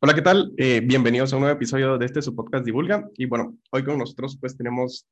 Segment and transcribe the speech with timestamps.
[0.00, 0.52] Hola, ¿qué tal?
[0.56, 3.10] Eh, bienvenidos a un nuevo episodio de este su podcast Divulga.
[3.16, 5.08] Y bueno, hoy con nosotros pues tenemos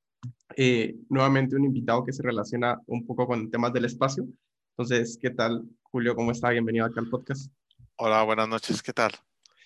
[0.55, 4.25] eh, nuevamente un invitado que se relaciona un poco con temas del espacio.
[4.77, 6.15] Entonces, ¿qué tal, Julio?
[6.15, 6.51] ¿Cómo está?
[6.51, 7.53] Bienvenido acá al podcast.
[7.97, 8.81] Hola, buenas noches.
[8.81, 9.11] ¿Qué tal?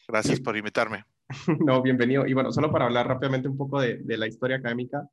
[0.08, 1.04] Gracias por invitarme.
[1.66, 2.26] no, bienvenido.
[2.26, 5.06] Y bueno, solo para hablar rápidamente un poco de, de la historia académica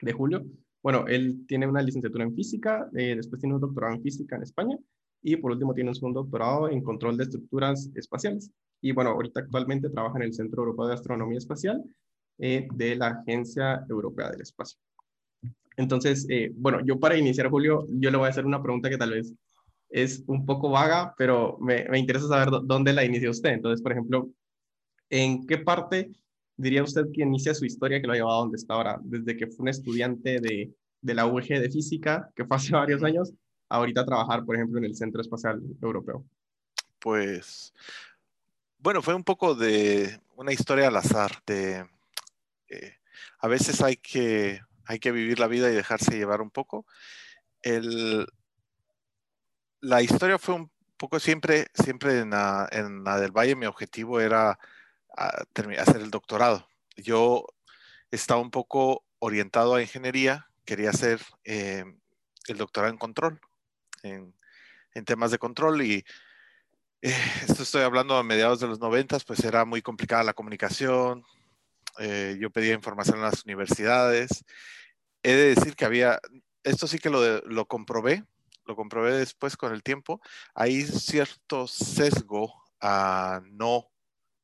[0.00, 0.46] de Julio.
[0.82, 4.44] Bueno, él tiene una licenciatura en física, eh, después tiene un doctorado en física en
[4.44, 4.78] España
[5.22, 8.50] y por último tiene un doctorado en control de estructuras espaciales.
[8.80, 11.82] Y bueno, ahorita actualmente trabaja en el Centro Europeo de Astronomía Espacial
[12.38, 14.78] eh, de la Agencia Europea del Espacio.
[15.76, 18.98] Entonces, eh, bueno, yo para iniciar, Julio, yo le voy a hacer una pregunta que
[18.98, 19.32] tal vez
[19.90, 23.50] es un poco vaga, pero me, me interesa saber dónde la inició usted.
[23.50, 24.28] Entonces, por ejemplo,
[25.08, 26.10] ¿en qué parte
[26.56, 28.98] diría usted que inicia su historia que lo ha llevado a donde está ahora?
[29.02, 33.02] Desde que fue un estudiante de, de la UG de física, que fue hace varios
[33.02, 33.32] años,
[33.68, 36.24] ahorita trabajar, por ejemplo, en el Centro Espacial Europeo?
[36.98, 37.72] Pues,
[38.78, 41.86] bueno, fue un poco de una historia al azar, de
[42.68, 42.96] eh,
[43.40, 46.86] a veces hay que, hay que vivir la vida y dejarse llevar un poco.
[47.62, 48.26] El,
[49.80, 52.68] la historia fue un poco siempre, siempre en la,
[53.20, 54.58] del Valle, mi objetivo era
[55.16, 55.44] ah,
[55.78, 56.68] hacer el doctorado.
[56.96, 57.46] Yo
[58.10, 61.84] estaba un poco orientado a ingeniería, quería hacer eh,
[62.48, 63.40] el doctorado en control
[64.02, 64.34] en,
[65.04, 66.04] temas de control y
[67.02, 71.22] eh, esto estoy hablando a mediados de los noventas, pues era muy complicada la comunicación,
[72.00, 74.44] eh, yo pedía información en las universidades,
[75.22, 76.18] he de decir que había,
[76.64, 78.24] esto sí que lo, lo comprobé,
[78.66, 80.20] lo comprobé después con el tiempo,
[80.52, 83.88] hay cierto sesgo a no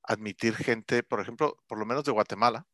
[0.05, 2.66] admitir gente, por ejemplo, por lo menos de Guatemala,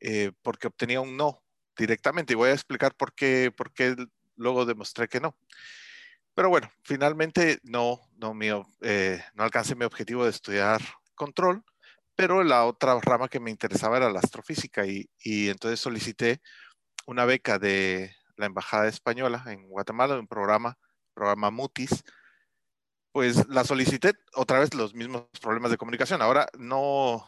[0.00, 1.42] eh, porque obtenía un no
[1.76, 2.32] directamente.
[2.32, 3.96] Y voy a explicar por qué, por qué
[4.36, 5.36] luego demostré que no.
[6.34, 10.80] Pero bueno, finalmente no, no, mío, eh, no alcancé mi objetivo de estudiar
[11.14, 11.62] control,
[12.16, 16.40] pero la otra rama que me interesaba era la astrofísica y, y entonces solicité
[17.06, 20.78] una beca de la Embajada Española en Guatemala, un programa,
[21.14, 22.02] programa MUTIS,
[23.12, 26.22] pues la solicité otra vez los mismos problemas de comunicación.
[26.22, 27.24] Ahora no,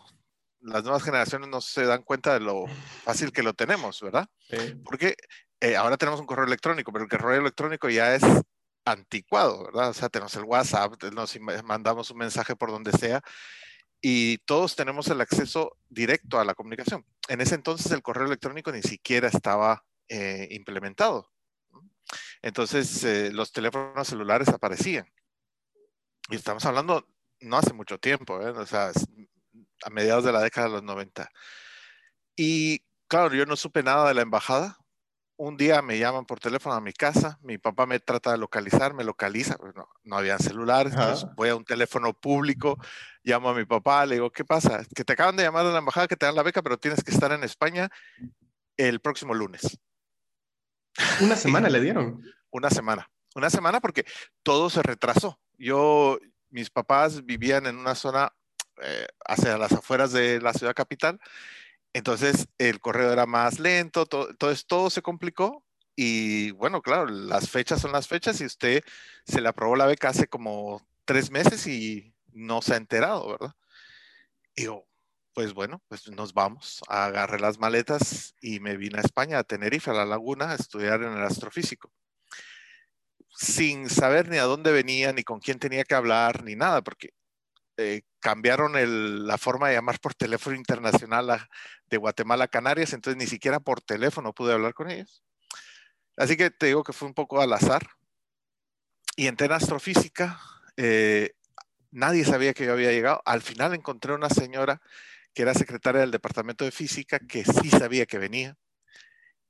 [0.60, 2.64] las nuevas generaciones no se dan cuenta de lo
[3.04, 4.28] fácil que lo tenemos, ¿verdad?
[4.82, 5.14] Porque
[5.60, 8.22] eh, ahora tenemos un correo electrónico, pero el correo electrónico ya es
[8.84, 9.90] anticuado, ¿verdad?
[9.90, 13.22] O sea, tenemos el WhatsApp, nos mandamos un mensaje por donde sea
[14.00, 17.06] y todos tenemos el acceso directo a la comunicación.
[17.28, 21.30] En ese entonces el correo electrónico ni siquiera estaba eh, implementado.
[22.42, 25.06] Entonces eh, los teléfonos celulares aparecían.
[26.28, 27.08] Y estamos hablando
[27.40, 28.50] no hace mucho tiempo, ¿eh?
[28.50, 28.92] o sea,
[29.84, 31.30] a mediados de la década de los 90.
[32.36, 34.78] Y claro, yo no supe nada de la embajada,
[35.36, 38.94] un día me llaman por teléfono a mi casa, mi papá me trata de localizar,
[38.94, 42.78] me localiza, pues no, no había celulares, entonces voy a un teléfono público,
[43.22, 44.84] llamo a mi papá, le digo, ¿qué pasa?
[44.94, 47.02] Que te acaban de llamar a la embajada que te dan la beca, pero tienes
[47.02, 47.90] que estar en España
[48.76, 49.78] el próximo lunes.
[51.20, 52.22] ¿Una semana le dieron?
[52.50, 54.04] Una semana, una semana porque
[54.42, 55.40] todo se retrasó.
[55.58, 56.18] Yo,
[56.50, 58.32] mis papás vivían en una zona
[58.82, 61.20] eh, hacia las afueras de la ciudad capital
[61.94, 65.64] entonces el correo era más lento, todo, entonces todo se complicó
[65.96, 68.82] y bueno, claro, las fechas son las fechas y usted
[69.24, 73.54] se le aprobó la beca hace como tres meses y no se ha enterado, ¿verdad?
[74.56, 74.86] Y yo,
[75.34, 76.82] pues bueno, pues nos vamos.
[76.88, 81.02] Agarré las maletas y me vine a España, a Tenerife, a la laguna, a estudiar
[81.02, 81.92] en el astrofísico.
[83.36, 87.10] Sin saber ni a dónde venía, ni con quién tenía que hablar, ni nada, porque
[87.76, 88.72] eh, cambiaron
[89.26, 91.46] la forma de llamar por teléfono internacional
[91.90, 95.22] de Guatemala a Canarias, entonces ni siquiera por teléfono pude hablar con ellos.
[96.16, 97.86] Así que te digo que fue un poco al azar.
[99.14, 100.40] Y entré en astrofísica,
[100.78, 101.34] eh,
[101.90, 103.20] nadie sabía que yo había llegado.
[103.26, 104.80] Al final encontré una señora
[105.34, 108.56] que era secretaria del departamento de física que sí sabía que venía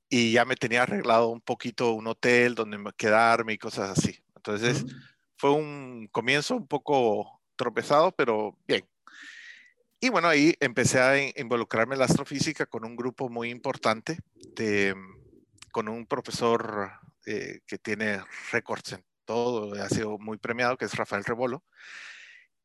[0.08, 4.18] y ya me tenía arreglado un poquito un hotel donde quedarme y cosas así.
[4.34, 4.84] Entonces
[5.36, 8.86] fue un comienzo un poco tropezado, pero bien.
[10.00, 14.18] Y bueno, ahí empecé a involucrarme en la astrofísica con un grupo muy importante,
[14.54, 14.94] de,
[15.72, 16.92] con un profesor
[17.26, 18.20] eh, que tiene
[18.52, 21.64] récords en todo, ha sido muy premiado, que es Rafael Rebolo.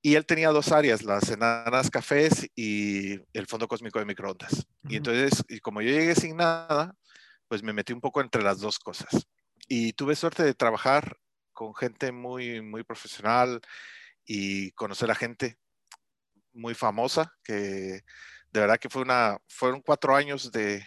[0.01, 4.65] Y él tenía dos áreas, las enanas cafés y el fondo cósmico de microondas.
[4.88, 6.95] Y entonces, y como yo llegué sin nada,
[7.47, 9.27] pues me metí un poco entre las dos cosas.
[9.68, 11.18] Y tuve suerte de trabajar
[11.51, 13.59] con gente muy, muy profesional,
[14.31, 15.58] y conocer a gente
[16.54, 18.04] muy famosa, que
[18.52, 20.86] de verdad que fue una, fueron cuatro años de,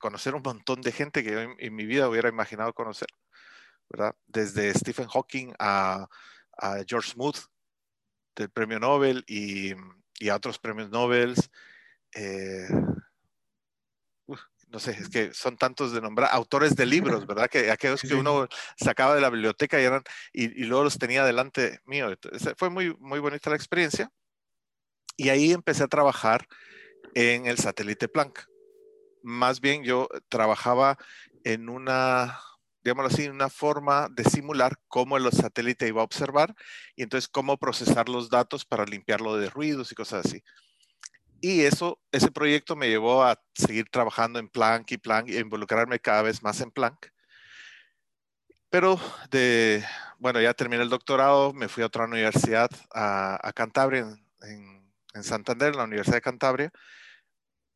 [0.00, 3.08] conocer un montón de gente que yo en, mi vida hubiera imaginado conocer,
[3.90, 4.14] ¿verdad?
[4.26, 6.08] Desde Stephen Hawking a,
[6.86, 7.36] George Smoot,
[8.34, 9.74] del premio Nobel y,
[10.18, 11.34] y a otros premios Nobel.
[12.14, 12.68] Eh,
[14.68, 17.48] no sé, es que son tantos de nombrar, autores de libros, ¿verdad?
[17.48, 20.02] Que aquellos que uno sacaba de la biblioteca y, eran,
[20.32, 22.08] y, luego los tenía delante mío.
[22.56, 24.10] fue muy, muy bonita la experiencia.
[25.16, 26.46] Y ahí empecé a trabajar
[27.14, 28.46] en el satélite Planck.
[29.22, 30.98] Más bien yo trabajaba
[31.44, 32.38] en una,
[32.84, 36.54] digámoslo así, una forma de simular cómo el satélite iba a observar
[36.94, 40.42] y entonces cómo procesar los datos para limpiarlo de ruidos y cosas así.
[41.46, 46.00] Y eso, ese proyecto me llevó a seguir trabajando en Planck y Planck y involucrarme
[46.00, 47.12] cada vez más en Planck.
[48.68, 48.98] Pero
[49.30, 49.84] de,
[50.18, 55.68] bueno, ya terminé el doctorado, me fui a otra universidad, a, Cantabria, en, en, Santander,
[55.68, 56.72] en la Universidad de Cantabria,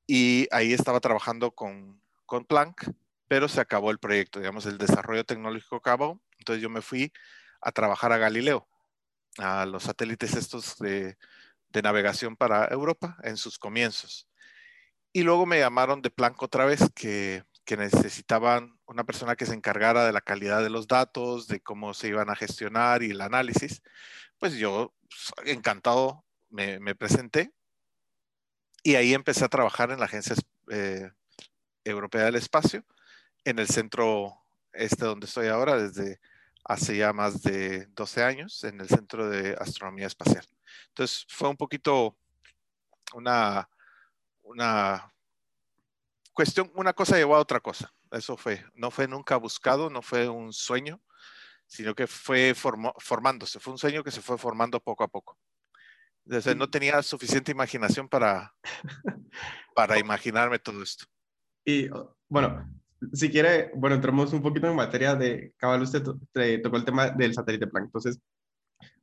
[0.04, 2.90] y ahí estaba trabajando con, con Planck,
[3.28, 7.12] pero se acabó el proyecto, digamos, el desarrollo tecnológico acabó, entonces yo me fui
[7.60, 8.66] a trabajar a Galileo,
[9.38, 11.16] a los satélites estos de
[11.70, 14.28] de navegación para Europa en sus comienzos.
[15.12, 20.04] Y luego me llamaron de Planck otra vez que, necesitaban una persona que se encargara
[20.04, 23.80] de la calidad de los datos, de cómo se iban a gestionar y el análisis.
[24.40, 27.52] Pues yo, pues, encantado, me, presenté
[28.82, 30.34] y ahí empecé a trabajar en la Agencia
[30.72, 31.12] eh,
[31.84, 32.84] Europea del Espacio,
[33.44, 34.40] en el centro
[34.72, 36.20] este donde estoy ahora desde
[36.64, 40.46] hace ya más de 12 años, en el Centro de Astronomía Espacial.
[40.88, 42.16] Entonces fue un poquito
[43.14, 43.68] una,
[44.42, 45.12] una
[46.32, 47.92] cuestión, una cosa llevó a otra cosa.
[48.10, 51.00] Eso fue, no fue nunca buscado, no fue un sueño,
[51.66, 55.38] sino que fue formándose, fue un sueño que se fue formando poco a poco.
[56.24, 58.54] Entonces no tenía suficiente imaginación para,
[59.74, 61.06] para imaginarme todo esto.
[61.64, 61.88] Y
[62.28, 62.68] bueno,
[63.12, 67.34] si quiere, bueno, entramos un poquito en materia de, cabal, usted tocó el tema del
[67.34, 67.86] satélite Planck.
[67.86, 68.20] Entonces,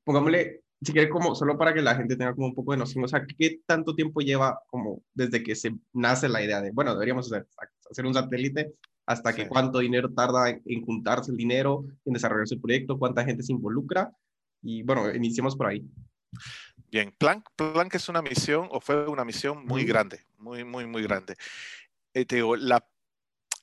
[0.04, 3.04] pongámosle si quiere como solo para que la gente tenga como un poco de noción,
[3.04, 6.94] o sea, ¿qué tanto tiempo lleva como desde que se nace la idea de, bueno,
[6.94, 7.48] deberíamos hacer,
[7.90, 8.74] hacer un satélite
[9.06, 13.42] hasta que cuánto dinero tarda en, juntarse el dinero, en desarrollarse el proyecto, cuánta gente
[13.42, 14.12] se involucra?
[14.62, 15.84] Y bueno, iniciemos por ahí.
[16.92, 21.04] Bien, Planck, Planck es una misión, o fue una misión muy grande, muy, muy, muy
[21.04, 21.36] grande.
[22.14, 22.86] Eh, te digo, la,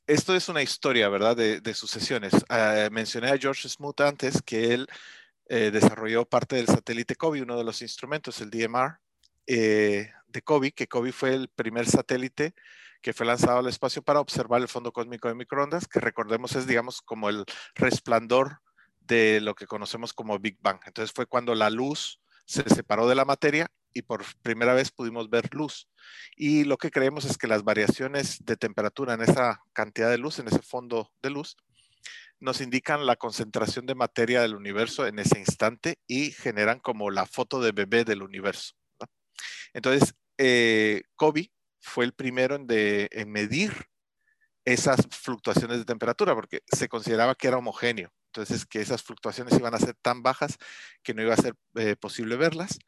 [0.07, 2.33] esto es una historia, ¿verdad?, de, de sucesiones.
[2.35, 4.89] Uh, mencioné a George Smoot antes, que él
[5.49, 8.99] eh, desarrolló parte del satélite COBE, uno de los instrumentos, el DMR
[9.47, 12.55] eh, de COBE, que COBE fue el primer satélite
[13.03, 16.67] que fue lanzado al espacio para observar el fondo cósmico de microondas, que recordemos es,
[16.67, 17.45] digamos, como el
[17.75, 18.61] resplandor
[19.01, 20.81] de lo que conocemos como Big Bang.
[20.87, 25.29] Entonces fue cuando la luz se separó de la materia y por primera vez pudimos
[25.29, 25.89] ver luz.
[26.35, 30.39] Y lo que creemos es que las variaciones de temperatura en esa cantidad de luz,
[30.39, 31.59] en ese fondo de luz,
[32.45, 37.25] nos indican la concentración de materia del universo en ese instante y generan como la
[37.25, 38.75] foto de bebé del universo.
[39.73, 41.51] Entonces, eh, Kobe
[41.81, 43.73] fue el primero en, medir
[44.67, 48.13] esas fluctuaciones de temperatura porque se consideraba que era homogéneo.
[48.27, 50.59] Entonces, que esas fluctuaciones iban a ser tan bajas
[51.03, 52.79] que no iba a ser eh, posible verlas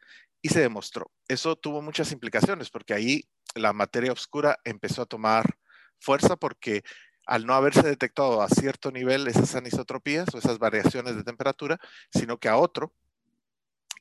[0.42, 1.10] y se demostró.
[1.28, 3.24] Eso tuvo muchas implicaciones porque ahí
[3.54, 5.56] la materia oscura empezó a tomar
[5.98, 6.82] fuerza porque
[7.26, 11.78] al no haberse detectado a cierto nivel esas anisotropías o esas variaciones de temperatura,
[12.10, 12.94] sino que a otro,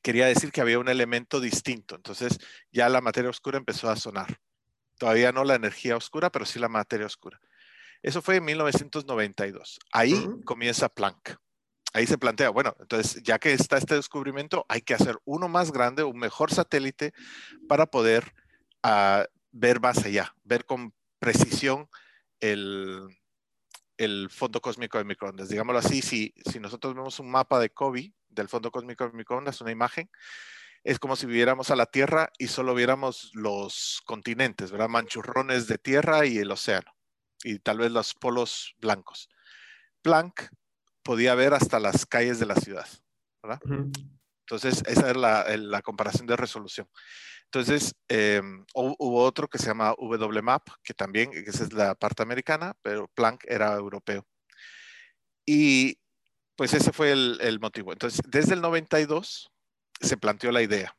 [0.02, 1.96] quería decir que había un elemento distinto.
[1.96, 2.38] Entonces
[2.70, 4.38] ya la materia oscura empezó a sonar.
[4.98, 7.40] Todavía no la energía oscura, pero sí la materia oscura.
[8.02, 9.80] Eso fue en 1992.
[9.92, 11.36] Ahí comienza Planck.
[11.92, 15.72] Ahí se plantea, bueno, entonces ya que está este descubrimiento, hay que hacer uno más
[15.72, 17.14] grande, un mejor satélite
[17.68, 18.34] para poder
[18.82, 21.88] ah, ver más allá, ver con precisión
[22.40, 23.08] el,
[23.96, 25.48] el fondo cósmico de microondas.
[25.48, 29.72] Digámoslo así, si, nosotros vemos un mapa de COVID del fondo cósmico de microondas, una
[29.72, 30.10] imagen,
[30.84, 34.88] es como si viéramos a la Tierra y solo viéramos los continentes, ¿verdad?
[34.88, 36.92] Manchurrones de tierra y el océano,
[37.42, 39.28] y tal vez los polos blancos.
[40.02, 40.50] Planck
[41.02, 42.86] podía ver hasta las calles de la ciudad,
[43.42, 43.60] ¿verdad?
[44.48, 46.88] Entonces, esa es la, la comparación de resolución.
[47.46, 48.40] Entonces, eh,
[48.74, 53.44] hubo otro que se llama WMAP, que también, esa es la parte americana, pero Planck
[53.46, 54.24] era europeo.
[55.44, 55.98] Y
[56.56, 57.92] pues ese fue el, motivo.
[57.92, 59.50] Entonces, desde el 92
[60.00, 60.96] se planteó la idea.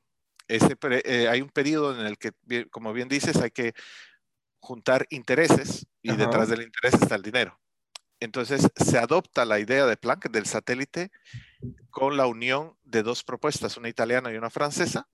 [0.48, 2.32] Ese, eh, hay un periodo en el que,
[2.70, 3.74] como bien dices, hay que
[4.60, 7.60] juntar intereses y detrás del interés está el dinero.
[8.20, 11.12] Entonces se adopta la idea de Planck del satélite
[11.90, 15.08] con la unión de dos propuestas, una italiana y una francesa,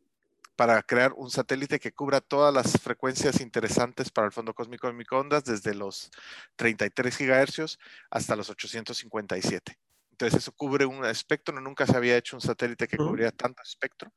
[0.56, 4.94] para crear un satélite que cubra todas las frecuencias interesantes para el fondo cósmico de
[4.94, 6.12] microondas, desde los
[6.56, 7.80] 33 gigahercios
[8.12, 9.80] hasta los 857.
[10.12, 14.12] Entonces eso cubre un espectro, nunca se había hecho un satélite que cubría tanto espectro.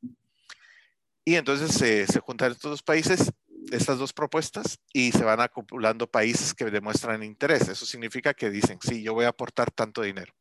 [1.25, 3.33] Y entonces se juntan estos dos países,
[3.71, 7.67] estas dos propuestas, y se van acumulando países que demuestran interés.
[7.67, 10.33] Eso significa que dicen, sí, yo voy a aportar tanto dinero.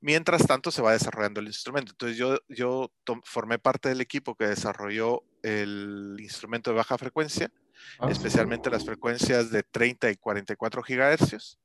[0.01, 1.91] Mientras tanto, se va desarrollando el instrumento.
[1.91, 2.91] Entonces, yo, yo
[3.23, 7.51] formé parte del equipo que desarrolló el instrumento de baja frecuencia,
[7.99, 11.59] ah, especialmente las frecuencias de 30 y 44 gigahercios.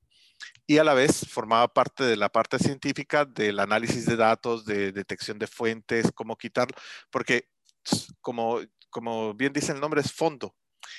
[0.67, 4.93] Y a la vez formaba parte de la parte científica del análisis de datos, de
[4.93, 6.75] detección de fuentes, cómo quitarlo,
[7.11, 7.49] porque
[8.21, 10.55] como, como bien dice el nombre, es fondo.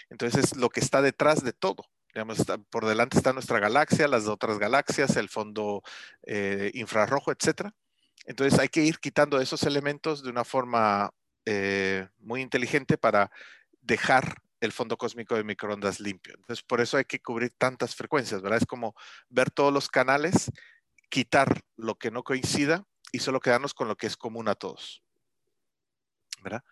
[0.10, 1.91] Entonces, es lo que está detrás de todo.
[2.14, 5.82] Digamos, por delante está nuestra galaxia, las otras galaxias, el fondo
[6.24, 7.72] eh, infrarrojo, etc.
[8.26, 11.14] Entonces, hay que ir quitando esos elementos de una forma
[11.46, 13.32] eh, muy inteligente para
[13.82, 16.36] dejar el fondo cósmico de microondas limpio.
[16.36, 18.60] Entonces, por eso hay que cubrir tantas frecuencias, ¿verdad?
[18.62, 18.96] Es como
[19.30, 20.52] ver todos los canales,
[21.10, 25.02] quitar lo que no coincida y solo quedarnos con lo que es común a todos.
[26.42, 26.64] ¿verdad?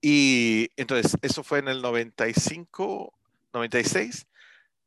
[0.00, 3.12] Y entonces, eso fue en el 95,
[3.52, 4.26] 96.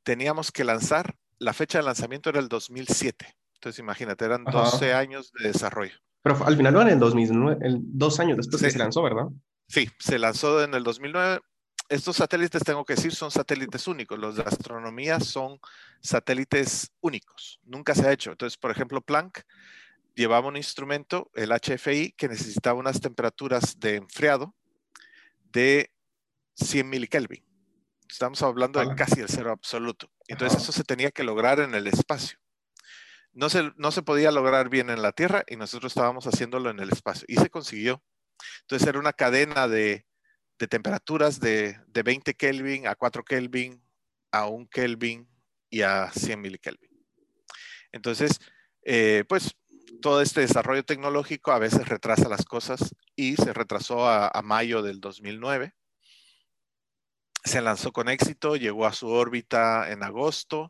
[0.05, 3.35] Teníamos que lanzar, la fecha de lanzamiento era el 2007.
[3.55, 5.95] Entonces, imagínate, eran 12 años de desarrollo.
[6.21, 9.25] Pero al final lo en el 2009, dos años después que se lanzó, ¿verdad?
[9.67, 11.41] Sí, se lanzó en el 2009.
[11.89, 14.19] Estos satélites, tengo que decir, son satélites únicos.
[14.19, 15.59] Los de astronomía son
[16.01, 17.59] satélites únicos.
[17.63, 18.31] Nunca se ha hecho.
[18.31, 19.41] Entonces, por ejemplo, Planck
[20.13, 24.53] llevaba un instrumento, el HFI, que necesitaba unas temperaturas de enfriado
[25.51, 25.91] de
[26.55, 27.43] 100 milikelvin.
[28.09, 30.11] Estamos hablando de casi el cero absoluto.
[30.27, 32.37] Entonces eso se tenía que lograr en el espacio.
[33.33, 36.79] No se, no se podía lograr bien en la Tierra y nosotros estábamos haciéndolo en
[36.79, 37.25] el espacio.
[37.27, 38.01] Y se consiguió.
[38.61, 40.05] Entonces era una cadena de,
[40.69, 43.81] temperaturas de, 20 Kelvin a 4 Kelvin,
[44.31, 45.27] a 1 Kelvin
[45.69, 46.89] y a 100 milikelvin.
[47.91, 48.39] Entonces,
[48.83, 49.55] eh, pues
[50.01, 54.99] todo este desarrollo tecnológico a veces retrasa las cosas y se retrasó a, mayo del
[54.99, 55.73] 2009.
[57.45, 60.69] Se lanzó con éxito, llegó a su órbita en agosto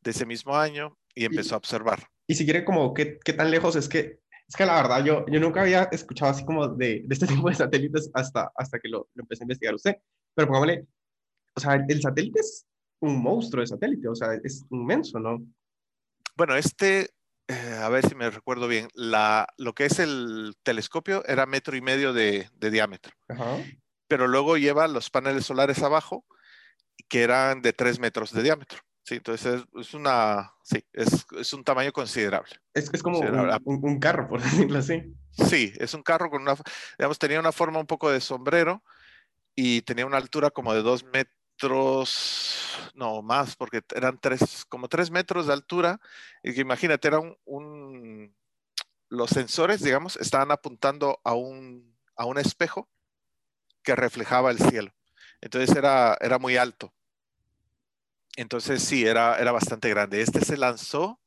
[0.00, 2.08] de ese mismo año y empezó a observar.
[2.26, 5.26] Y si quiere como qué, qué tan lejos es que, es que la verdad yo,
[5.26, 8.88] yo nunca había escuchado así como de, de este tipo de satélites hasta, hasta que
[8.88, 9.96] lo, lo empecé a investigar usted.
[10.34, 10.86] Pero pongámosle,
[11.54, 12.64] o sea, el satélite es
[13.00, 15.44] un monstruo de satélite, o sea, es inmenso, ¿no?
[16.36, 17.10] Bueno, este
[17.48, 21.76] eh, a ver si me recuerdo bien, la, lo que es el telescopio era metro
[21.76, 23.12] y medio de, diámetro.
[24.12, 26.26] Pero luego lleva los paneles solares abajo,
[27.08, 28.80] que eran de tres metros de diámetro.
[29.04, 32.52] Sí, entonces es, una, sí, es, es, un tamaño considerable.
[32.74, 35.02] Es, es como un, un, carro, por decirlo así.
[35.30, 36.56] Sí, es un carro con una,
[36.98, 38.84] digamos, tenía una forma un poco de sombrero
[39.54, 45.10] y tenía una altura como de dos metros no más, porque eran tres, como tres
[45.10, 46.00] metros de altura.
[46.42, 48.36] Y imagínate, era un,
[49.08, 52.90] los sensores, digamos, estaban apuntando a un, a un espejo
[53.82, 54.92] que reflejaba el cielo.
[55.40, 56.92] Entonces era, era muy alto.
[58.36, 60.22] Entonces sí, era, era bastante grande.
[60.22, 61.20] Este se lanzó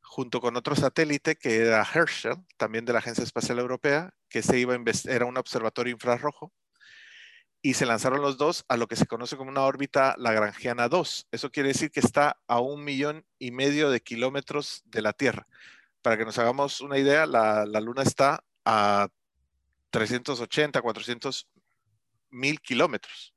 [0.00, 4.58] junto con otro satélite que era Herschel, también de la Agencia Espacial Europea, que se
[4.58, 4.80] iba a
[5.10, 6.52] era un observatorio infrarrojo
[7.66, 11.26] y se lanzaron los dos a lo que se conoce como una órbita lagrangiana 2.
[11.32, 15.46] Eso quiere decir que está a un millón y medio de kilómetros de la Tierra.
[16.00, 19.08] Para que nos hagamos una idea, la, Luna está a
[19.90, 21.48] 380, 400
[22.36, 23.34] mil kilómetros.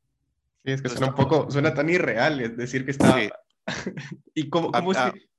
[0.63, 3.17] Sí, es que suena un poco, suena tan irreal es decir que está...
[4.35, 5.29] ¿Y cómo, cómo es que...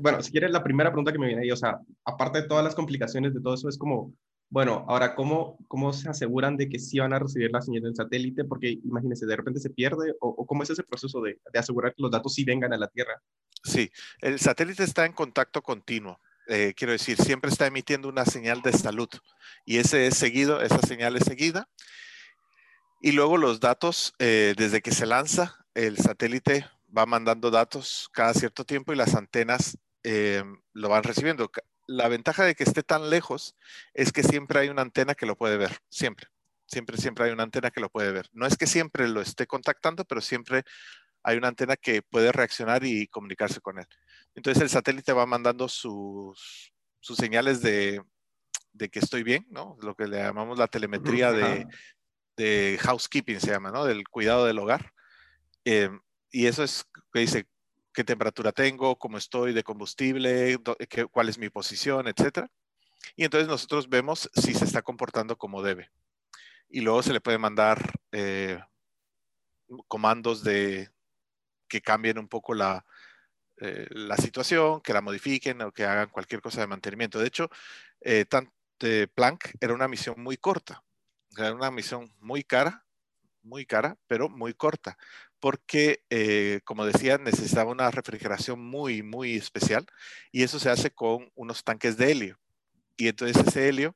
[0.00, 2.64] Bueno, si quieres, la primera pregunta que me viene ahí, o sea, aparte de todas
[2.64, 4.12] las complicaciones de todo eso, es como,
[4.48, 7.96] bueno, ahora, ¿cómo, ¿cómo se aseguran de que sí van a recibir la señal del
[7.96, 8.44] satélite?
[8.44, 12.10] Porque imagínense, de repente se pierde, o, cómo es ese proceso de, asegurar que los
[12.10, 13.20] datos sí vengan a la Tierra.
[13.64, 16.20] Sí, el satélite está en contacto continuo.
[16.48, 19.08] Eh, quiero decir, siempre está emitiendo una señal de salud
[19.64, 21.68] y ese es seguido, esa señal es seguida.
[23.00, 28.32] Y luego los datos, eh, desde que se lanza, el satélite va mandando datos cada
[28.34, 31.50] cierto tiempo y las antenas eh, lo van recibiendo
[31.86, 33.56] la ventaja de que esté tan lejos
[33.94, 36.28] es que siempre hay una antena que lo puede ver, siempre.
[36.66, 38.28] Siempre, siempre hay una antena que lo puede ver.
[38.32, 40.64] No es que siempre lo esté contactando, pero siempre
[41.22, 43.86] hay una antena que puede reaccionar y comunicarse con él.
[44.34, 48.02] Entonces el satélite va mandando sus, sus señales de,
[48.90, 49.76] que estoy bien, ¿no?
[49.80, 51.66] Lo que le llamamos la telemetría de,
[52.80, 53.84] housekeeping, se llama, ¿no?
[53.84, 54.92] Del cuidado del hogar.
[55.64, 55.90] Eh,
[56.30, 57.46] y eso es que dice,
[57.92, 60.58] qué temperatura tengo, cómo estoy de combustible,
[61.10, 62.46] cuál es mi posición, etc.
[63.16, 65.90] Y entonces nosotros vemos si se está comportando como debe.
[66.68, 68.60] Y luego se le puede mandar eh,
[69.88, 70.90] comandos de
[71.68, 72.84] que cambien un poco la,
[73.58, 77.18] eh, la situación, que la modifiquen o que hagan cualquier cosa de mantenimiento.
[77.18, 77.48] De hecho,
[78.00, 78.26] eh,
[79.14, 80.84] Planck era una misión muy corta,
[81.36, 82.84] era una misión muy cara,
[83.42, 84.98] muy cara, pero muy corta,
[85.40, 89.86] porque, eh, como decía, necesitaba una refrigeración muy, muy especial
[90.32, 92.40] y eso se hace con unos tanques de helio.
[92.96, 93.94] Y entonces ese helio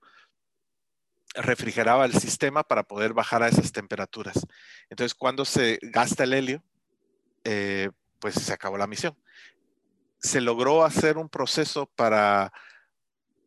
[1.34, 4.46] refrigeraba el sistema para poder bajar a esas temperaturas.
[4.88, 6.62] Entonces, cuando se gasta el helio,
[7.44, 9.16] eh, pues se acabó la misión.
[10.18, 12.52] Se logró hacer un proceso para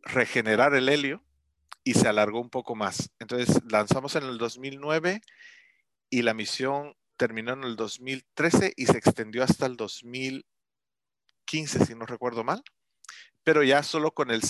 [0.01, 1.23] regenerar el helio
[1.83, 3.11] y se alargó un poco más.
[3.19, 5.21] Entonces lanzamos en el 2009
[6.09, 12.05] y la misión terminó en el 2013 y se extendió hasta el 2015, si no
[12.05, 12.63] recuerdo mal.
[13.43, 14.41] Pero ya solo con el,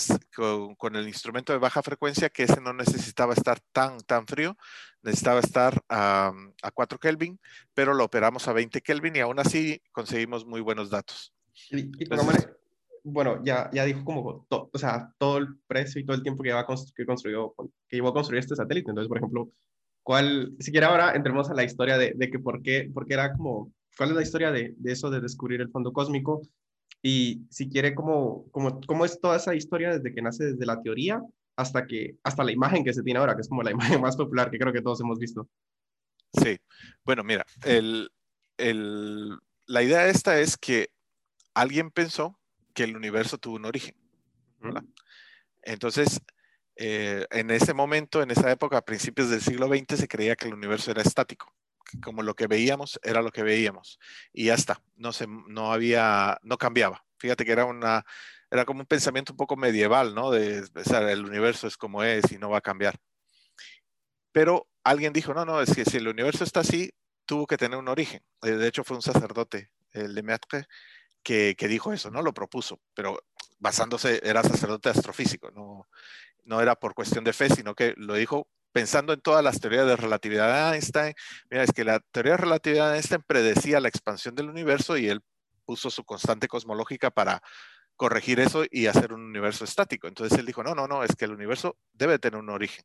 [0.78, 4.56] con, el instrumento de baja frecuencia, que ese no necesitaba estar tan, tan frío,
[5.02, 7.40] necesitaba estar a, a 4 Kelvin,
[7.74, 11.34] pero lo operamos a 20 Kelvin y aún así conseguimos muy buenos datos.
[11.70, 11.90] Y,
[13.04, 16.48] bueno, ya, ya dijo como, o sea, todo el precio y todo el tiempo que,
[16.48, 17.54] lleva que, construyó,
[17.86, 18.90] que llevó a construir este satélite.
[18.90, 19.50] Entonces, por ejemplo,
[20.02, 23.14] ¿cuál, si quiere ahora entremos a la historia de, de que por qué, por qué
[23.14, 26.42] era como, cuál es la historia de, de, eso de descubrir el fondo cósmico?
[27.02, 30.80] Y si quiere, como, como, ¿cómo es toda esa historia desde que nace desde la
[30.80, 31.22] teoría
[31.56, 34.16] hasta, que, hasta la imagen que se tiene ahora, que es como la imagen más
[34.16, 35.46] popular que creo que todos hemos visto?
[36.32, 36.58] Sí,
[37.04, 38.10] bueno, mira, el,
[38.56, 40.88] el, la idea esta es que
[41.52, 42.38] alguien pensó
[42.74, 43.96] que el universo tuvo un origen.
[45.62, 46.20] Entonces,
[46.76, 50.48] eh, en ese momento, en esa época, a principios del siglo XX, se creía que
[50.48, 51.54] el universo era estático,
[52.02, 54.00] como lo que veíamos era lo que veíamos
[54.32, 57.04] y ya está, no se, no había, no cambiaba.
[57.18, 58.04] Fíjate que era una,
[58.50, 60.30] era como un pensamiento un poco medieval, ¿no?
[60.30, 60.64] De,
[61.10, 62.98] el universo es como es y no va a cambiar.
[64.32, 66.92] Pero alguien dijo, no, no, es que si el universo está así,
[67.24, 68.22] tuvo que tener un origen.
[68.42, 70.66] Eh, de hecho, fue un sacerdote, el Lemaitre,
[71.24, 72.22] que, dijo eso, ¿no?
[72.22, 73.18] Lo propuso, pero
[73.58, 75.88] basándose, era sacerdote astrofísico, no,
[76.44, 79.86] no era por cuestión de fe, sino que lo dijo pensando en todas las teorías
[79.86, 81.14] de relatividad de Einstein.
[81.50, 85.08] Mira, es que la teoría de relatividad de Einstein predecía la expansión del universo y
[85.08, 85.22] él
[85.64, 87.42] puso su constante cosmológica para
[87.96, 90.08] corregir eso y hacer un universo estático.
[90.08, 92.84] Entonces él dijo, no, no, no, es que el universo debe tener un origen.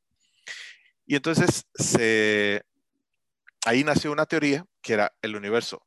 [1.06, 1.66] Y entonces
[3.66, 5.84] ahí nació una teoría que era el universo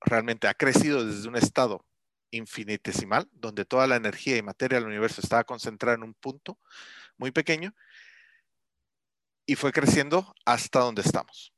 [0.00, 1.84] realmente ha crecido desde un estado
[2.30, 6.58] infinitesimal, donde toda la energía y materia del universo estaba concentrada en un punto
[7.16, 7.74] muy pequeño,
[9.46, 11.52] y fue creciendo hasta donde estamos.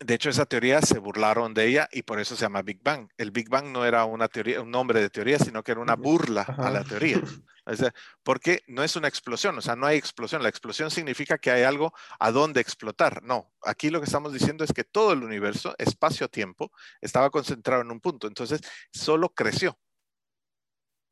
[0.00, 3.08] De hecho, esa teoría se burlaron de ella y por eso se llama Big Bang.
[3.16, 5.94] El Big Bang no era una teoría, un nombre de teoría, sino que era una
[5.94, 7.22] burla a la teoría.
[8.24, 10.42] porque no es una explosión, o sea, no hay explosión.
[10.42, 13.22] La explosión significa que hay algo a donde explotar.
[13.22, 17.92] No, aquí lo que estamos diciendo es que todo el universo, espacio-tiempo, estaba concentrado en
[17.92, 18.26] un punto.
[18.26, 19.78] Entonces, solo creció,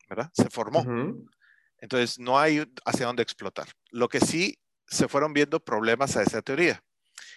[0.08, 0.30] ¿verdad?
[0.34, 0.84] Se formó.
[1.78, 3.68] Entonces, no hay hacia dónde explotar.
[3.90, 6.82] Lo que sí se fueron viendo problemas a esa teoría.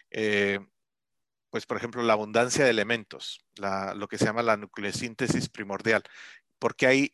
[0.09, 0.59] Eh,
[1.55, 6.03] pues por ejemplo, la abundancia de elementos, lo que se llama la nucleosíntesis primordial,
[6.59, 7.11] porque hay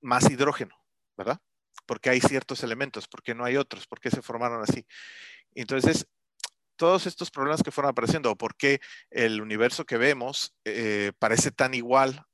[0.00, 0.74] más hidrógeno,
[1.18, 1.38] ¿verdad?
[1.84, 4.86] Porque hay ciertos elementos, porque no hay otros, por qué se formaron así.
[5.54, 6.06] Entonces,
[6.76, 11.50] todos estos problemas que fueron apareciendo, o por qué el universo que vemos eh, parece
[11.50, 12.24] tan igual,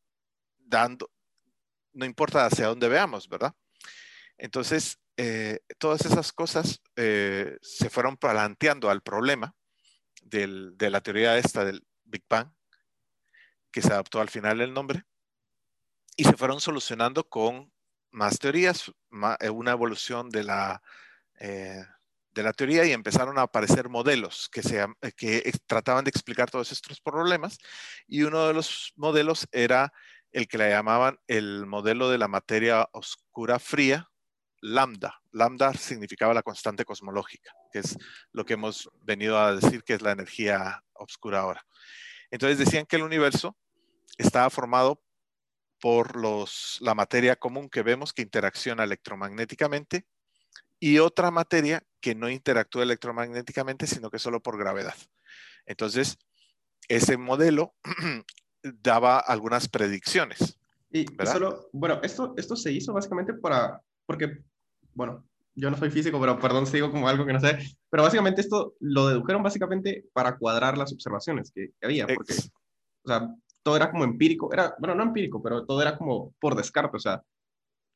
[0.56, 1.10] dando,
[1.94, 3.56] no importa hacia dónde veamos, ¿verdad?
[4.38, 9.56] Entonces, eh, todas esas cosas eh, se fueron planteando al problema
[10.30, 12.50] de la teoría esta del Big Bang,
[13.70, 15.04] que se adaptó al final el nombre,
[16.16, 17.72] y se fueron solucionando con
[18.10, 18.92] más teorías,
[19.40, 20.82] eh, una evolución de la,
[21.38, 21.84] eh,
[22.32, 26.50] de la teoría y empezaron a aparecer modelos que, se, eh, que trataban de explicar
[26.50, 27.58] todos estos problemas.
[28.06, 29.92] Y uno de los modelos era
[30.32, 34.08] el que le llamaban el modelo de la materia oscura fría,
[34.60, 35.20] lambda.
[35.32, 37.96] Lambda significaba la constante cosmológica, que es
[38.32, 41.64] lo que hemos venido a decir que es la energía oscura ahora.
[42.30, 43.56] Entonces decían que el universo
[44.18, 45.02] estaba formado
[45.80, 50.06] por los, la materia común que vemos que interacciona electromagnéticamente
[50.78, 54.94] y otra materia que no interactúa electromagnéticamente, sino que solo por gravedad.
[55.66, 56.18] Entonces,
[56.88, 57.74] ese modelo
[58.62, 60.58] daba algunas predicciones.
[60.90, 64.42] Y solo, bueno, esto, esto se hizo básicamente para, porque
[64.94, 65.24] bueno,
[65.54, 67.58] yo no soy físico, pero perdón si digo como algo que no sé,
[67.90, 73.28] pero básicamente esto lo dedujeron básicamente para cuadrar las observaciones que, había, porque, o sea,
[73.62, 77.00] todo era como empírico, era, bueno, no empírico, pero todo era como por descarte, o
[77.00, 77.22] sea,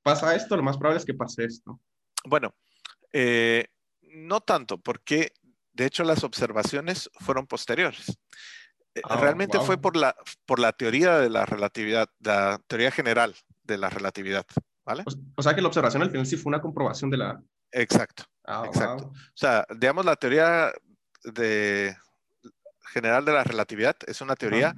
[0.02, 1.80] pasa esto, lo más probable es que pase esto.
[2.24, 2.54] Bueno,
[3.12, 3.66] eh,
[4.02, 5.32] no tanto, porque
[5.72, 8.18] de hecho las observaciones fueron posteriores.
[9.02, 9.82] Ah, Realmente fue wow.
[9.82, 10.14] por la,
[10.46, 14.46] por la teoría de la relatividad, la teoría general de la relatividad,
[14.84, 15.04] ¿vale?
[15.36, 17.42] O, sea que la observación al final sí fue una comprobación de la...
[17.70, 18.24] Exacto.
[18.44, 19.04] Ah, Exacto.
[19.04, 19.12] wow.
[19.12, 20.72] O sea, digamos, la teoría
[21.24, 21.96] de,
[22.92, 24.74] general de la relatividad es una teoría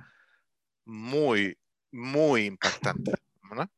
[0.85, 1.59] muy,
[1.91, 3.13] muy impactante.
[3.43, 3.69] ¿verdad?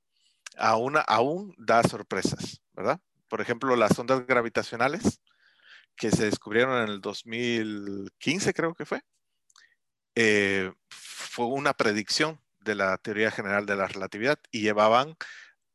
[0.57, 3.01] Aún, aún da sorpresas, ¿verdad?
[3.29, 5.21] Por ejemplo, las ondas gravitacionales
[5.97, 9.03] que se descubrieron en el 2015, creo que fue,
[10.15, 15.17] eh, fue una predicción de la teoría general de la relatividad y llevaban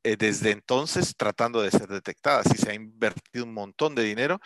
[0.04, 4.42] eh, desde entonces tratando de ser detectadas y se ha invertido un montón de dinero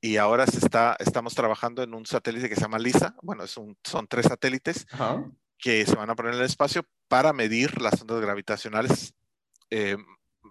[0.00, 3.56] y ahora se está, estamos trabajando en un satélite que se llama LISA, bueno, es
[3.56, 5.24] un, son tres satélites Ajá.
[5.58, 9.14] que se van a poner en el espacio para medir las ondas gravitacionales,
[9.70, 9.96] eh,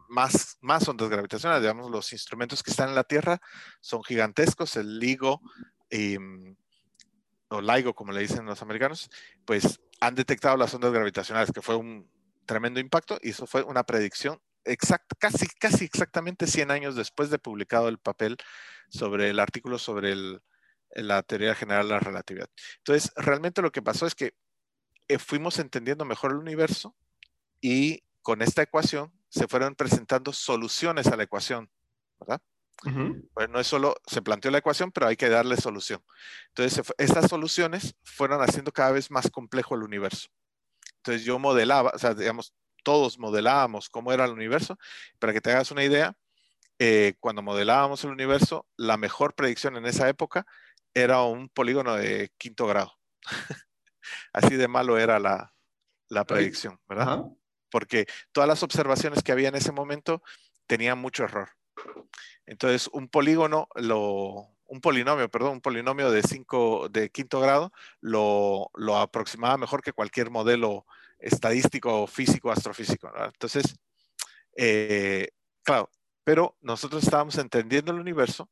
[0.08, 3.42] más, más ondas gravitacionales, digamos, los instrumentos que están en la Tierra
[3.80, 5.42] son gigantescos, el LIGO
[5.92, 6.52] mm,
[7.50, 9.10] o LIGO como le dicen los americanos,
[9.46, 12.10] pues han detectado las ondas gravitacionales, que fue un
[12.52, 17.40] tremendo impacto y eso fue una predicción exact, casi, casi exactamente 100 años después de
[17.40, 18.36] publicado el papel
[18.90, 20.42] sobre el artículo sobre el,
[20.90, 22.50] la teoría general de la relatividad.
[22.80, 24.34] Entonces, realmente lo que pasó es que
[25.08, 26.94] eh, fuimos entendiendo mejor el universo
[27.62, 31.72] y con esta ecuación se fueron presentando soluciones a la ecuación,
[32.20, 32.42] ¿verdad?
[33.34, 36.04] Pues no es solo, se planteó la ecuación, pero hay que darle solución.
[36.50, 40.28] Entonces, estas soluciones fueron haciendo cada vez más complejo el universo.
[41.02, 44.78] Entonces, yo modelaba, o sea, digamos, todos modelábamos cómo era el universo.
[45.20, 46.16] Para que te hagas una idea,
[46.80, 50.46] eh, cuando modelábamos el universo, la mejor predicción en esa época
[50.94, 52.94] era un polígono de quinto grado.
[54.34, 55.54] Así de malo era la,
[56.10, 57.24] la predicción, ¿verdad?
[57.70, 60.22] Porque todas las observaciones que había en ese momento
[60.68, 61.50] tenían mucho error.
[62.46, 68.72] Entonces, un polígono, lo, un polinomio, perdón, un polinomio de, cinco, de quinto grado lo,
[68.74, 70.86] lo aproximaba mejor que cualquier modelo
[71.20, 73.12] estadístico, físico, astrofísico.
[73.26, 73.76] Entonces,
[74.56, 75.28] eh,
[75.64, 75.90] claro,
[76.24, 78.50] pero nosotros estábamos entendiendo el universo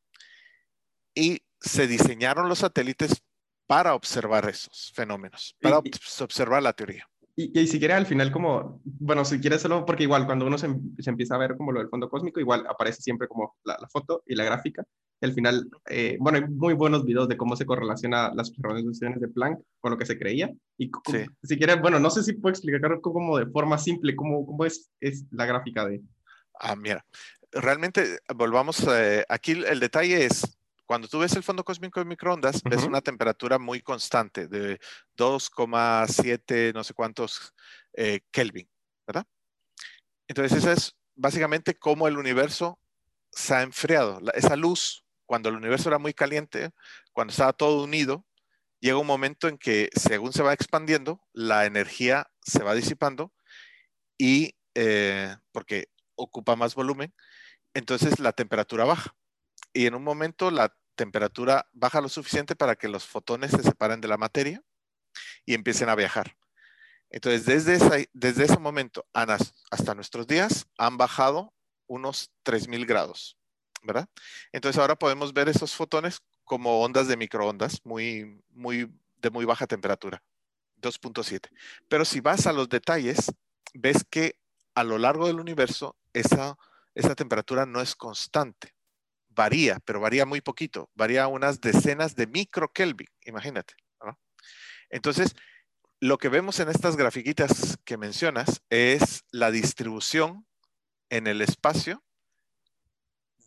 [1.15, 3.23] y se diseñaron los satélites
[3.65, 7.09] para observar esos fenómenos, para Y- observar la teoría.
[7.41, 10.57] Y, y si quieres al final como, bueno, si quieres solo, porque igual cuando uno
[10.57, 13.77] se, se empieza a ver como lo del fondo cósmico, igual aparece siempre como la,
[13.79, 14.83] la foto y la gráfica.
[15.21, 19.21] Y al final, eh, bueno, hay muy buenos videos de cómo se correlaciona las observaciones
[19.21, 20.51] de Planck con lo que se creía.
[20.77, 21.25] Y Sí.
[21.43, 24.89] si quieres, bueno, no sé si puedo explicar como de forma simple cómo, cómo es,
[24.99, 26.01] es la gráfica de...
[26.59, 27.05] Ah, mira,
[27.53, 30.58] realmente volvamos, eh, aquí el detalle es,
[30.89, 34.79] cuando tú ves el fondo cósmico de microondas, ves una temperatura muy constante de
[35.15, 37.53] 2,7 no sé cuántos
[37.93, 38.67] eh, Kelvin,
[39.05, 39.27] ¿verdad?
[40.27, 42.79] Entonces, esa es básicamente cómo el universo
[43.31, 44.19] se ha enfriado.
[44.19, 46.71] La- esa luz, cuando el universo era muy caliente,
[47.13, 48.25] cuando estaba todo unido,
[48.79, 53.31] llega un momento en que según se va expandiendo, la energía se va disipando
[54.17, 57.13] y eh, porque ocupa más volumen,
[57.75, 59.15] entonces la temperatura baja.
[59.73, 64.01] Y en un momento la temperatura baja lo suficiente para que los fotones se separen
[64.01, 64.61] de la materia
[65.45, 66.35] y empiecen a viajar.
[67.09, 71.53] Entonces, desde, esa, desde ese momento hasta nuestros días han bajado
[71.87, 73.37] unos 3000 grados,
[73.81, 74.07] ¿verdad?
[74.51, 79.67] Entonces, ahora podemos ver esos fotones como ondas de microondas muy, muy, de muy baja
[79.67, 80.21] temperatura,
[80.81, 81.49] 2.7.
[81.87, 83.31] Pero si vas a los detalles,
[83.73, 84.39] ves que
[84.75, 86.57] a lo largo del universo esa,
[86.93, 88.75] esa temperatura no es constante.
[89.39, 90.89] Varía, pero varía muy poquito.
[90.95, 93.73] Varía unas decenas de microkelvin, imagínate.
[94.03, 94.19] ¿no?
[94.89, 95.33] Entonces,
[96.01, 100.45] lo que vemos en estas grafiquitas que mencionas es la distribución
[101.09, 102.03] en el espacio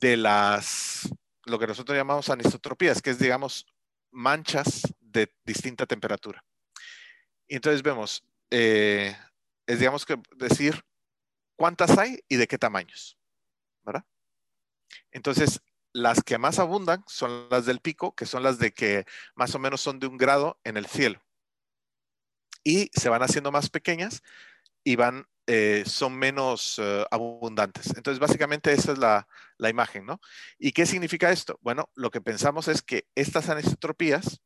[0.01, 1.11] de las,
[1.45, 3.67] lo que nosotros llamamos anisotropías, que es, digamos,
[4.11, 6.43] manchas de distinta temperatura.
[7.47, 9.15] Y entonces vemos, eh,
[9.67, 10.83] es, digamos, que decir
[11.55, 13.19] cuántas hay y de qué tamaños,
[13.83, 14.07] ¿verdad?
[15.11, 15.61] Entonces,
[15.93, 19.59] las que más abundan son las del pico, que son las de que más o
[19.59, 21.23] menos son de un grado en el cielo.
[22.65, 24.23] Y se van haciendo más pequeñas
[24.85, 27.95] y van, eh, son menos uh, abundantes.
[27.97, 29.29] Entonces, básicamente esa es la,
[29.59, 30.21] la, imagen, ¿no?
[30.59, 31.59] ¿Y qué significa esto?
[31.63, 34.41] Bueno, lo que pensamos es que estas anisotropías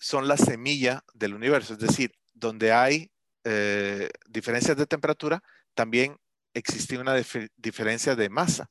[0.00, 3.10] son la semilla del universo, es decir, donde hay
[3.44, 5.42] eh, diferencias de temperatura,
[5.74, 6.16] también
[6.54, 8.70] existía una dif diferencia de masa,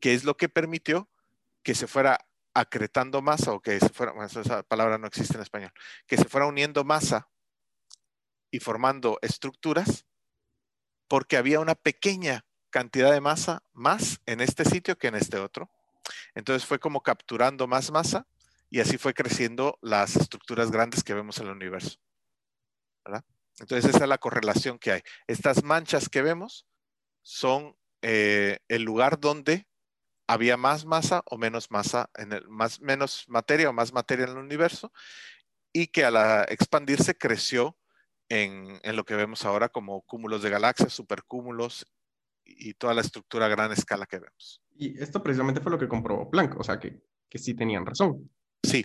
[0.00, 1.08] que es lo que permitió
[1.62, 2.18] que se fuera
[2.54, 5.72] acretando masa o que se fuera, bueno, esa palabra no existe en español,
[6.06, 7.28] que se fuera uniendo masa
[8.50, 10.06] y formando estructuras
[11.08, 15.70] porque había una pequeña cantidad de masa más en este sitio que en este otro.
[16.34, 18.26] Entonces fue como capturando más masa
[18.70, 21.98] y así fue creciendo las estructuras grandes que vemos en el universo.
[23.58, 25.02] Entonces esa es la correlación que hay.
[25.26, 26.66] Estas manchas que vemos
[27.22, 29.66] son eh, el lugar donde
[30.26, 34.32] había más masa o menos masa, en el, más, menos materia o más materia en
[34.32, 34.92] el universo
[35.72, 37.76] y que al expandirse creció
[38.28, 41.86] en, lo que vemos ahora como cúmulos de galaxias, supercúmulos
[42.44, 44.62] y toda la estructura a gran escala que vemos.
[44.74, 48.30] Y esto precisamente fue lo que comprobó Planck, o sea que, que sí tenían razón.
[48.62, 48.84] Sí,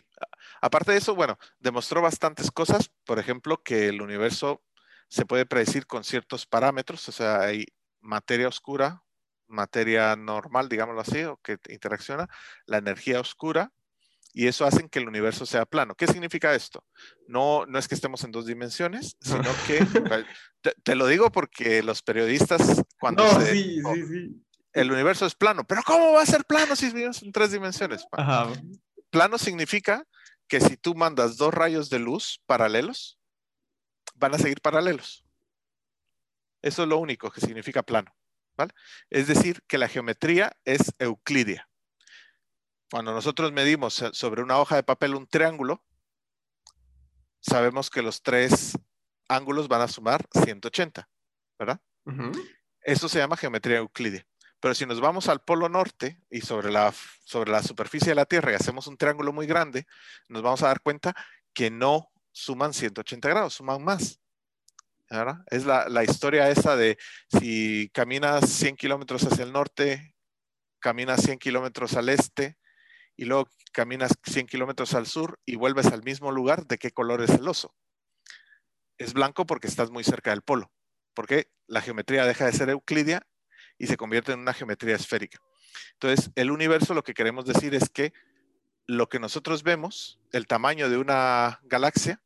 [0.62, 4.63] aparte de eso, bueno, demostró bastantes cosas, por ejemplo, que el universo
[5.08, 7.65] se puede predecir con ciertos parámetros, o sea, hay
[7.99, 9.04] materia oscura,
[9.51, 12.27] materia normal, digámoslo así, o que interacciona,
[12.65, 13.71] la energía oscura,
[14.33, 15.95] y eso hace que el universo sea plano.
[15.95, 16.85] ¿Qué significa esto?
[17.27, 19.85] No, no es que estemos en dos dimensiones, sino que,
[20.83, 24.45] te, lo digo porque los periodistas cuando no, sí, sí, sí.
[24.73, 28.05] El universo es plano, pero ¿cómo va a ser plano si vivimos en tres dimensiones?
[29.09, 30.05] Plano significa
[30.47, 33.19] que si tú mandas dos rayos de luz paralelos,
[34.15, 35.25] van a seguir paralelos.
[36.61, 38.13] Eso es lo único que significa plano.
[38.57, 38.73] ¿Vale?
[39.09, 41.67] Es decir, que la geometría es euclidia.
[42.89, 45.83] Cuando nosotros medimos sobre una hoja de papel un triángulo,
[47.39, 48.77] sabemos que los tres
[49.27, 51.09] ángulos van a sumar 180,
[51.57, 51.79] ¿verdad?
[52.81, 54.25] Eso se llama geometría euclidia.
[54.59, 56.93] Pero si nos vamos al polo norte y sobre la,
[57.25, 59.87] sobre la superficie de la Tierra y hacemos un triángulo muy grande,
[60.27, 61.15] nos vamos a dar cuenta
[61.53, 64.20] que no suman 180 grados, suman más.
[65.47, 66.97] Es la, la historia esa de
[67.38, 70.15] si caminas 100 kilómetros hacia el norte,
[70.80, 72.58] caminas 100 kilómetros al este,
[73.17, 77.21] y luego caminas 100 kilómetros al sur y vuelves al mismo lugar, ¿de qué color
[77.21, 77.76] es el oso?
[78.97, 80.71] Es blanco porque estás muy cerca del polo,
[81.13, 83.21] porque la geometría deja de ser euclidia
[83.78, 85.39] y se convierte en una geometría esférica.
[85.93, 88.13] Entonces, el universo lo que queremos decir es que
[88.88, 92.21] lo que nosotros vemos, el tamaño de una galaxia,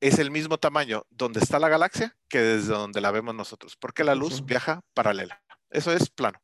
[0.00, 4.04] es el mismo tamaño donde está la galaxia que desde donde la vemos nosotros, porque
[4.04, 5.42] la luz viaja paralela.
[5.70, 6.38] Eso es plano.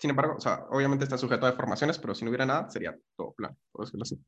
[0.00, 2.96] Sin embargo, o sea, obviamente está sujeto a deformaciones, pero si no hubiera nada, sería
[3.16, 4.18] todo plano, por decirlo así.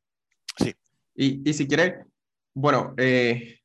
[0.58, 0.74] Sí.
[1.14, 2.04] Y, y si quiere,
[2.54, 3.60] bueno, eh,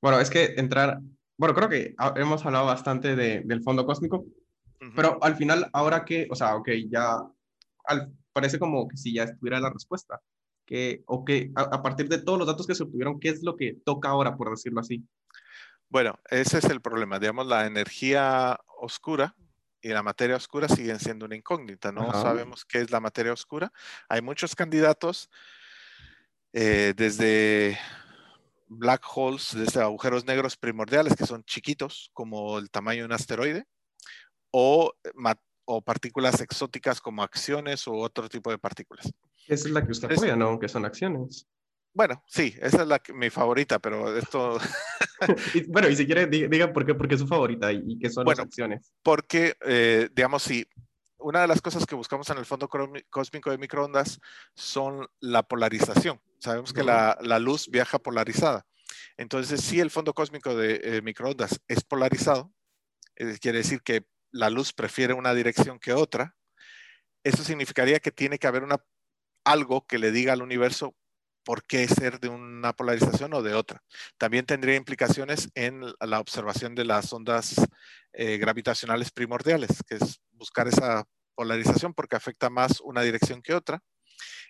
[0.00, 1.00] bueno, es que entrar,
[1.36, 4.24] bueno, creo que hemos hablado bastante de, del fondo cósmico,
[4.94, 7.16] pero al final, ahora que, o sea, ok, ya
[7.84, 10.20] al, parece como que si ya estuviera la respuesta,
[10.66, 13.42] que, o que a, a, partir de todos los datos que se obtuvieron, ¿qué es
[13.42, 15.02] lo que toca ahora, por decirlo así?
[15.88, 17.18] Bueno, ese es el problema.
[17.18, 19.34] Digamos, la energía oscura,
[19.86, 21.92] y la materia oscura siguen siendo una incógnita.
[21.92, 23.72] No sabemos qué es la materia oscura.
[24.08, 25.30] Hay muchos candidatos,
[26.52, 27.78] eh, desde
[28.66, 33.64] black holes, desde agujeros negros primordiales que son chiquitos, como el tamaño de un asteroide,
[34.50, 34.92] o,
[35.66, 39.12] o partículas exóticas como acciones u otro tipo de partículas.
[39.46, 40.58] Esa es la que usted apoya, ¿no?
[40.58, 41.46] Que son acciones.
[41.94, 44.58] Bueno, sí, esa es la, mi favorita, pero esto...
[45.68, 48.38] bueno, y si quiere, diga, por qué, porque es su favorita y, qué son las
[48.38, 48.92] acciones.
[49.02, 50.66] Porque, eh, digamos, si
[51.18, 52.68] una de las cosas que buscamos en el fondo
[53.08, 54.20] cósmico de microondas
[54.54, 56.20] son la polarización.
[56.38, 58.66] Sabemos que la, la, luz viaja polarizada.
[59.16, 62.52] Entonces, si el fondo cósmico de eh, microondas es polarizado,
[63.16, 66.36] eh, quiere decir que la luz prefiere una dirección que otra,
[67.24, 68.84] eso significaría que tiene que haber una,
[69.46, 70.94] algo que le diga al universo
[71.44, 73.82] por qué ser de una polarización o de otra.
[74.18, 77.54] También tendría implicaciones en la observación de las ondas
[78.12, 81.04] eh, gravitacionales primordiales, que es buscar esa
[81.36, 83.80] polarización porque afecta más una dirección que otra.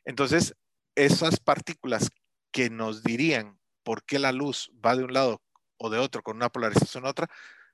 [0.07, 0.55] Entonces,
[0.95, 2.09] esas partículas
[2.51, 5.43] que nos dirían por qué la luz va de un lado
[5.77, 7.29] o de otro con una polarización u otra,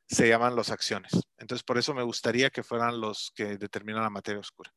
[0.09, 1.13] se llaman los acciones.
[1.39, 4.73] Entonces, por eso me gustaría que fueran los que determinan la materia oscura.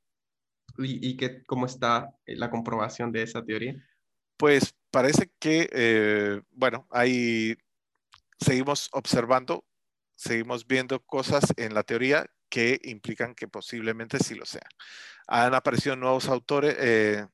[0.77, 3.75] ¿Y, y cómo está la comprobación de esa teoría?
[4.37, 7.55] Pues parece que, eh, bueno, ahí
[8.39, 9.65] seguimos observando,
[10.15, 14.69] seguimos viendo cosas en la teoría que implican que posiblemente sí lo sean.
[15.27, 17.25] Han aparecido nuevos autores, eh,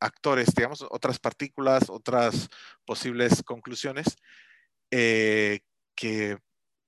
[0.00, 2.48] actores, digamos, otras partículas, otras
[2.84, 4.16] posibles conclusiones
[4.90, 5.60] eh,
[5.94, 6.38] que,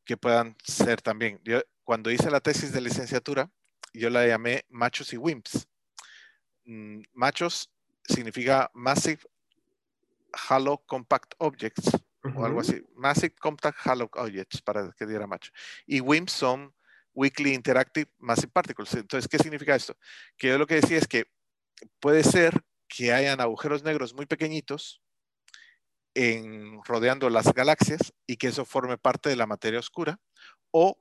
[0.05, 1.40] que, puedan ser también.
[1.44, 3.50] Yo, cuando hice la tesis de licenciatura,
[3.94, 5.68] yo la llamé machos y wimps.
[6.64, 7.70] Mm, machos
[8.05, 9.20] significa Massive
[10.48, 11.90] Halo Compact Objects
[12.37, 12.83] o algo así.
[12.94, 15.51] Massive Compact Halo Objects para que diera macho.
[15.87, 16.75] Y WIMPs son
[17.14, 18.94] Weekly Interactive Massive Particles.
[18.94, 19.96] Entonces, ¿qué significa esto?
[20.37, 21.27] Que yo lo que decía es que
[22.01, 25.03] puede ser que hayan agujeros negros muy pequeñitos
[26.14, 30.20] en, rodeando las galaxias y que eso forme parte de la materia oscura,
[30.70, 30.98] o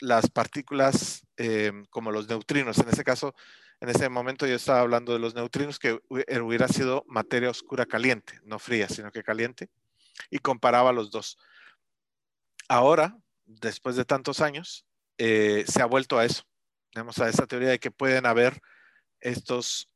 [0.00, 2.78] las partículas eh, como los neutrinos.
[2.78, 3.34] En ese caso,
[3.80, 8.40] en ese momento yo estaba hablando de los neutrinos que hubiera sido materia oscura caliente,
[8.44, 9.70] no fría, sino que caliente,
[10.30, 11.38] y comparaba los dos.
[12.68, 14.84] Ahora, después de tantos años,
[15.16, 16.44] eh, se ha vuelto a eso.
[16.92, 18.60] Tenemos a esa teoría de que pueden haber
[19.20, 19.88] estos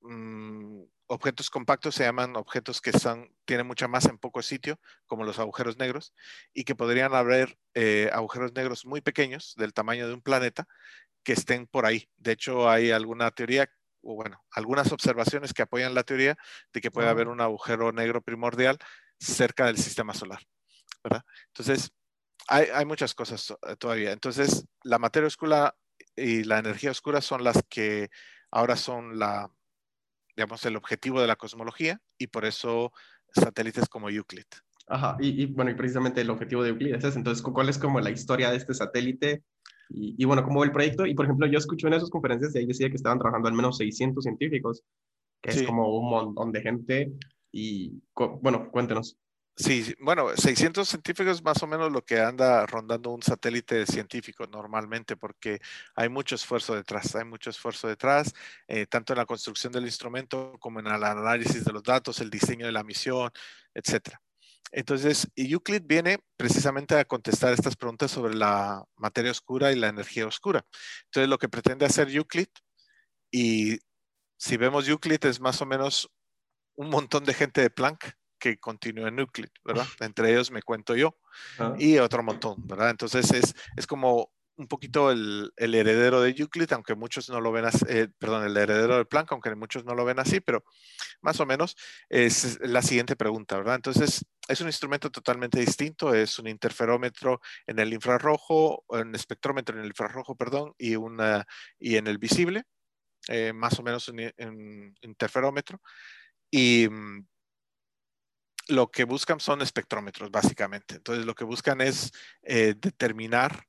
[0.00, 0.82] mm,
[1.14, 5.38] objetos compactos, se llaman objetos que son, tienen mucha masa en poco sitio, como los
[5.38, 6.12] agujeros negros,
[6.52, 10.66] y que podrían haber eh, agujeros negros muy pequeños, del tamaño de un planeta,
[11.22, 12.10] que estén por ahí.
[12.16, 13.70] De hecho, hay alguna teoría,
[14.02, 16.36] o bueno, algunas observaciones que apoyan la teoría
[16.72, 18.78] de que puede haber un agujero negro primordial
[19.18, 20.40] cerca del sistema solar,
[21.02, 21.24] ¿verdad?
[21.46, 21.92] Entonces,
[22.48, 24.12] hay, hay muchas cosas todavía.
[24.12, 25.74] Entonces, la materia oscura
[26.16, 28.10] y la energía oscura son las que
[28.50, 29.50] ahora son la,
[30.36, 32.92] digamos, el objetivo de la cosmología y por eso
[33.32, 34.44] satélites como Euclid.
[34.86, 37.18] Ajá, y, bueno, y precisamente el objetivo de Euclid es ese.
[37.18, 39.42] Entonces, ¿cuál es como la historia de este satélite?
[39.88, 41.06] Y, bueno, ¿cómo va el proyecto?
[41.06, 43.54] Y por ejemplo, yo escuché en esas conferencias y ahí decía que estaban trabajando al
[43.54, 44.82] menos 600 científicos,
[45.40, 47.12] que es como un montón de gente.
[47.52, 49.16] Y bueno, cuéntenos.
[49.56, 54.48] Sí, bueno, 600 científicos es más o menos lo que anda rondando un satélite científico
[54.48, 55.60] normalmente, porque
[55.94, 58.32] hay mucho esfuerzo detrás, hay mucho esfuerzo detrás,
[58.66, 62.30] eh, tanto en la construcción del instrumento como en el análisis de los datos, el
[62.30, 63.30] diseño de la misión,
[63.74, 64.20] etcétera.
[64.72, 70.26] Entonces, Euclid viene precisamente a contestar estas preguntas sobre la materia oscura y la energía
[70.26, 70.66] oscura.
[71.04, 72.48] Entonces, lo que pretende hacer Euclid,
[73.30, 73.78] y
[74.36, 76.10] si vemos Euclid es más o menos
[76.76, 79.86] un montón de gente de Planck que continúa en Euclid, ¿verdad?
[80.00, 81.16] Entre ellos me cuento yo
[81.78, 82.90] y otro montón, ¿verdad?
[82.90, 87.50] Entonces es, es como un poquito el, el, heredero de Euclid, aunque muchos no lo
[87.52, 90.62] ven así, eh, perdón, el heredero de Planck, aunque muchos no lo ven así, pero
[91.22, 91.74] más o menos
[92.10, 93.76] es la siguiente pregunta, ¿verdad?
[93.76, 99.84] Entonces, es un instrumento totalmente distinto, es un interferómetro en el infrarrojo, un espectrómetro en
[99.84, 101.46] el infrarrojo, perdón, y, una,
[101.78, 102.64] y en el visible,
[103.28, 105.80] eh, más o menos un, un interferómetro.
[106.50, 107.26] Y mm,
[108.68, 110.96] lo que buscan son espectrómetros, básicamente.
[110.96, 113.66] Entonces, lo que buscan es eh, determinar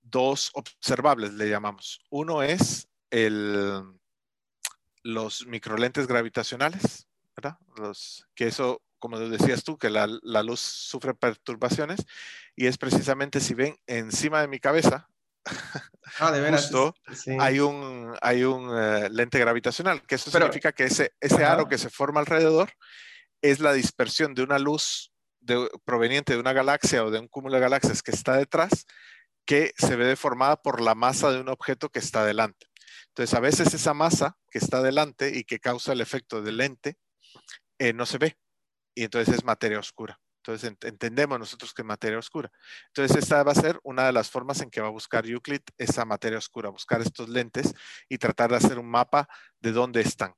[0.00, 2.00] dos observables, le llamamos.
[2.10, 3.82] Uno es el,
[5.02, 7.58] los microlentes gravitacionales, ¿verdad?
[7.76, 12.04] Los, que eso, como decías tú, que la, luz sufre perturbaciones
[12.54, 15.08] y es precisamente si ven encima de mi cabeza,
[16.20, 16.94] ah, de veras, justo,
[17.40, 21.78] hay un, hay un eh, lente gravitacional, que eso significa que ese, ese aro que
[21.78, 22.72] se forma alrededor
[23.42, 25.12] es la dispersión de una luz
[25.84, 28.86] proveniente de una galaxia o de un cúmulo de galaxias que está detrás,
[29.44, 32.66] que se ve deformada por la masa de un objeto que está delante.
[33.08, 36.96] Entonces, a veces esa masa que está delante y que causa el efecto del lente
[37.78, 38.38] eh, no se ve
[38.94, 40.20] y entonces es materia oscura.
[40.38, 42.50] Entonces entendemos nosotros que es materia oscura.
[42.88, 45.60] Entonces esta va a ser una de las formas en que va a buscar Euclid
[45.78, 47.74] esa materia oscura, buscar estos lentes
[48.08, 49.28] y tratar de hacer un mapa
[49.60, 50.34] de dónde están.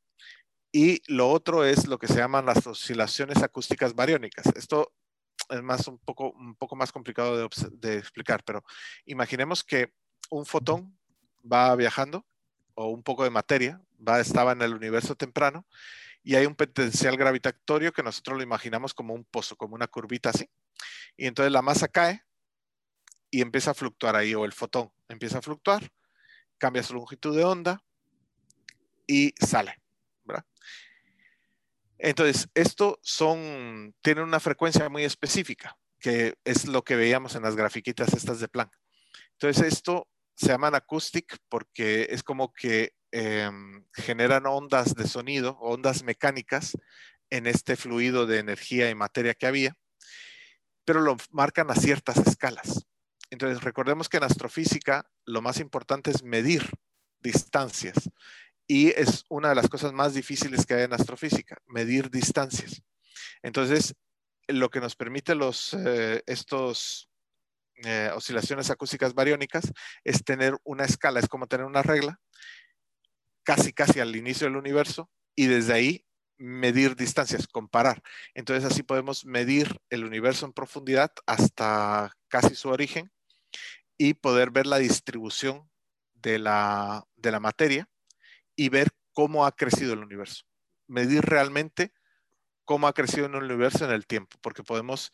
[0.76, 4.46] Y lo otro es lo que se llaman las oscilaciones acústicas bariónicas.
[4.56, 4.92] Esto
[5.48, 8.64] es más un poco, un poco más complicado de, explicar, pero
[9.04, 9.94] imaginemos que
[10.30, 10.98] un fotón
[11.40, 12.26] va viajando
[12.74, 15.64] o un poco de materia, va, estaba en el universo temprano
[16.24, 20.30] y hay un potencial gravitatorio que nosotros lo imaginamos como un pozo, como una curvita
[20.30, 20.50] así.
[21.16, 22.24] Y entonces la masa cae
[23.30, 25.92] y empieza a fluctuar ahí, o el fotón empieza a fluctuar,
[26.58, 27.80] cambia su longitud de onda
[29.06, 29.83] y sale.
[31.98, 37.56] Entonces, esto son, tienen una frecuencia muy específica, que es lo que veíamos en las
[37.56, 38.76] grafiquitas estas de Planck.
[39.32, 46.02] Entonces, esto se llaman acoustic porque es como que em, generan ondas de sonido, ondas
[46.02, 46.76] mecánicas
[47.30, 49.76] en este fluido de energía y materia que había,
[50.84, 52.86] pero lo marcan a ciertas escalas.
[53.30, 56.68] Entonces, recordemos que en astrofísica lo más importante es medir
[57.20, 58.10] distancias
[58.66, 62.82] y es una de las cosas más difíciles que hay en astrofísica, medir distancias.
[63.42, 63.94] Entonces,
[64.48, 67.10] lo que nos permite los, eh, estos
[67.84, 69.72] eh, oscilaciones acústicas bariónicas
[70.04, 72.20] es tener una escala, es como tener una regla
[73.42, 76.06] casi casi al inicio del universo y desde ahí
[76.38, 78.02] medir distancias, comparar.
[78.34, 83.12] Entonces así podemos medir el universo en profundidad hasta casi su origen
[83.98, 85.70] y poder ver la distribución
[86.14, 87.88] de la, de la materia
[88.56, 90.44] y ver cómo ha crecido el universo.
[90.86, 91.92] Medir realmente
[92.64, 95.12] cómo ha crecido el universo en el tiempo, porque podemos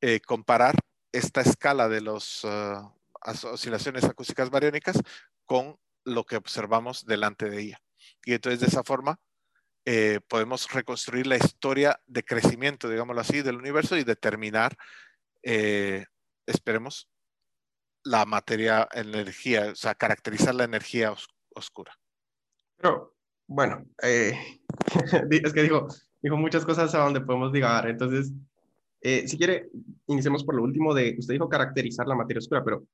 [0.00, 0.74] eh, comparar
[1.12, 5.00] esta escala de las ah, oscilaciones acústicas bariónicas
[5.44, 7.82] con lo que observamos delante de ella.
[8.24, 9.20] Y entonces de esa forma
[9.84, 14.76] eh, podemos reconstruir la historia de crecimiento, digámoslo así, del universo y determinar,
[15.42, 16.06] eh,
[16.46, 17.08] esperemos,
[18.04, 21.14] la materia, energía, o sea, caracterizar la energía
[21.54, 21.96] oscura.
[22.82, 23.14] Pero,
[23.46, 24.36] bueno, eh,
[25.30, 25.86] es que dijo,
[26.20, 27.88] dijo muchas cosas a donde podemos divagar.
[27.88, 28.32] Entonces,
[29.00, 29.70] si quiere,
[30.08, 32.84] iniciemos por lo último de, usted dijo caracterizar la materia oscura, pero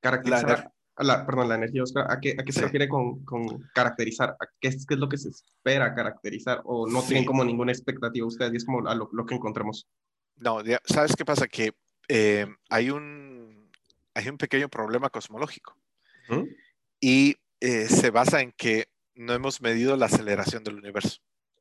[0.00, 4.30] caracterizar, la, perdón, la energía oscura, ¿a qué, a qué se refiere con, con caracterizar?
[4.30, 6.62] ¿A qué, es, qué, es, lo que se espera caracterizar?
[6.64, 8.52] ¿O no tienen como ninguna expectativa ustedes?
[8.52, 9.86] Y es como lo, lo, que encontramos.
[10.36, 11.46] No, ¿sabes qué pasa?
[11.46, 11.72] Que
[12.08, 13.70] eh, hay, un,
[14.14, 15.76] hay un pequeño problema cosmológico.
[17.00, 18.88] Y eh, se basa en que
[19.18, 21.18] no hemos medido la aceleración del universo.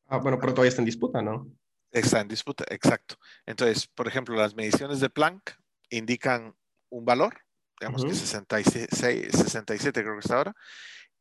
[0.08, 1.52] Ah, bueno, pero todavía está en disputa, ¿no?
[1.92, 3.16] Está en disputa, exacto.
[3.46, 5.58] Entonces, por ejemplo, las mediciones de Planck
[5.90, 6.56] indican
[6.90, 7.48] un valor
[7.80, 10.56] digamos que 66, 67 creo que está ahora,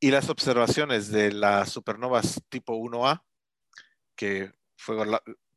[0.01, 3.23] y las observaciones de las supernovas tipo 1A,
[4.15, 4.97] que fue,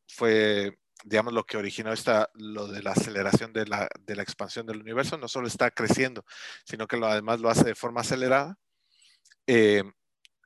[0.08, 4.66] fue digamos, lo que originó esta, lo de la aceleración de la, de la, expansión
[4.66, 6.26] del universo, no solo está creciendo,
[6.66, 8.58] sino que lo, además lo hace de forma acelerada,
[9.48, 9.84] eh,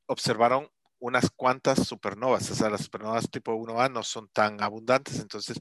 [0.05, 5.59] observaron unas cuantas supernovas, o sea, las supernovas tipo 1A no son tan abundantes, entonces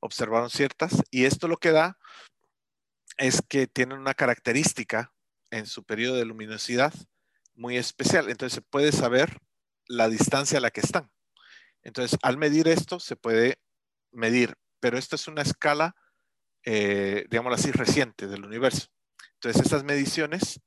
[0.00, 1.98] observaron ciertas, y esto lo que da
[3.18, 5.12] es que tienen una característica
[5.50, 6.92] en su periodo de luminosidad
[7.54, 8.28] muy especial.
[8.28, 9.38] Entonces se puede saber
[9.86, 11.10] la distancia a la que están.
[11.82, 13.58] Entonces, al medir esto, se puede
[14.10, 15.94] medir, pero esto es una escala,
[16.64, 18.88] eh, digámoslo así, reciente del universo.
[19.34, 20.60] Entonces, estas mediciones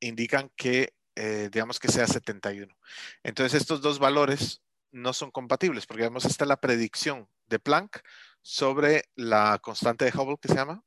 [0.00, 2.74] indican que, eh, digamos que sea 71.
[3.22, 4.62] Entonces, estos dos valores
[4.92, 8.00] no son compatibles, porque, digamos, esta es la predicción de Planck
[8.42, 10.82] sobre la constante de Hubble, que se llama,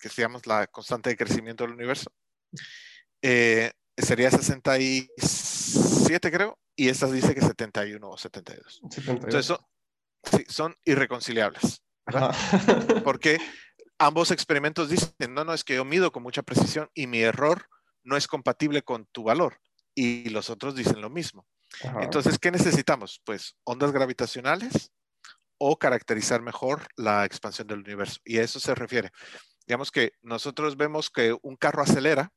[0.00, 2.10] que se llama la constante de crecimiento del universo,
[3.22, 8.80] eh, sería 67 creo, y esta dice que 71 o 72.
[9.06, 9.58] Entonces son,
[10.22, 11.82] sí, son irreconciliables,
[13.04, 13.38] Porque
[13.98, 17.68] ambos experimentos dicen, no, no, es que yo mido con mucha precisión y mi error
[18.02, 19.60] no es compatible con tu valor.
[19.94, 21.46] Y los otros dicen lo mismo.
[22.00, 23.20] Entonces, ¿qué necesitamos?
[23.24, 24.92] Pues ondas gravitacionales
[25.58, 28.20] o caracterizar mejor la expansión del universo.
[28.24, 29.10] Y a eso se refiere
[29.68, 32.32] digamos que nosotros vemos que un carro acelera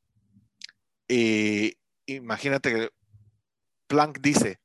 [1.08, 2.90] y imagínate que
[3.88, 4.60] Planck dice,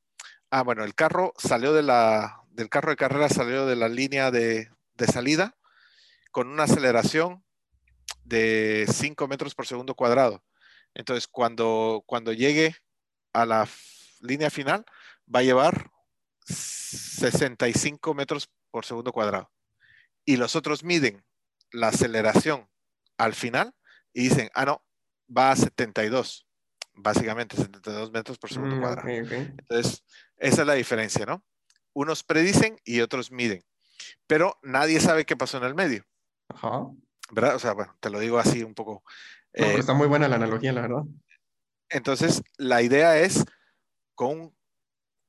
[0.51, 4.33] ah, bueno, el carro salió de la, del carro de carrera salió de la línea
[4.33, 5.57] de, de salida
[6.33, 7.45] con una aceleración
[8.25, 10.43] de 5 metros por segundo cuadrado.
[10.97, 12.75] Entonces, cuando, cuando llegue
[13.35, 13.69] a la
[14.21, 14.87] línea final,
[15.33, 15.91] va a llevar
[16.47, 19.53] 65 metros por segundo cuadrado.
[20.25, 21.23] Y los otros miden
[21.71, 22.67] la aceleración
[23.19, 23.75] al final
[24.15, 24.87] y dicen, ah, no,
[25.29, 26.49] va a 72,
[26.95, 29.09] básicamente 72 metros por segundo mm, cuadrado.
[29.09, 30.03] Entonces,
[30.39, 31.45] esa es la diferencia, ¿no?
[31.93, 33.63] Unos predicen y otros miden,
[34.27, 36.07] pero nadie sabe qué pasó en el medio.
[36.49, 36.87] Ajá.
[37.31, 37.57] ¿Verdad?
[37.57, 39.03] O sea, bueno, te lo digo así un poco.
[39.57, 41.03] Eh, está muy buena la analogía, la verdad.
[41.89, 43.45] Entonces, la idea es,
[44.15, 44.55] con,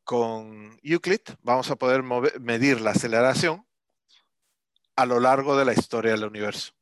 [0.03, 3.65] con Euclid, vamos a poder medir la aceleración
[4.95, 6.73] a lo largo de la historia del universo.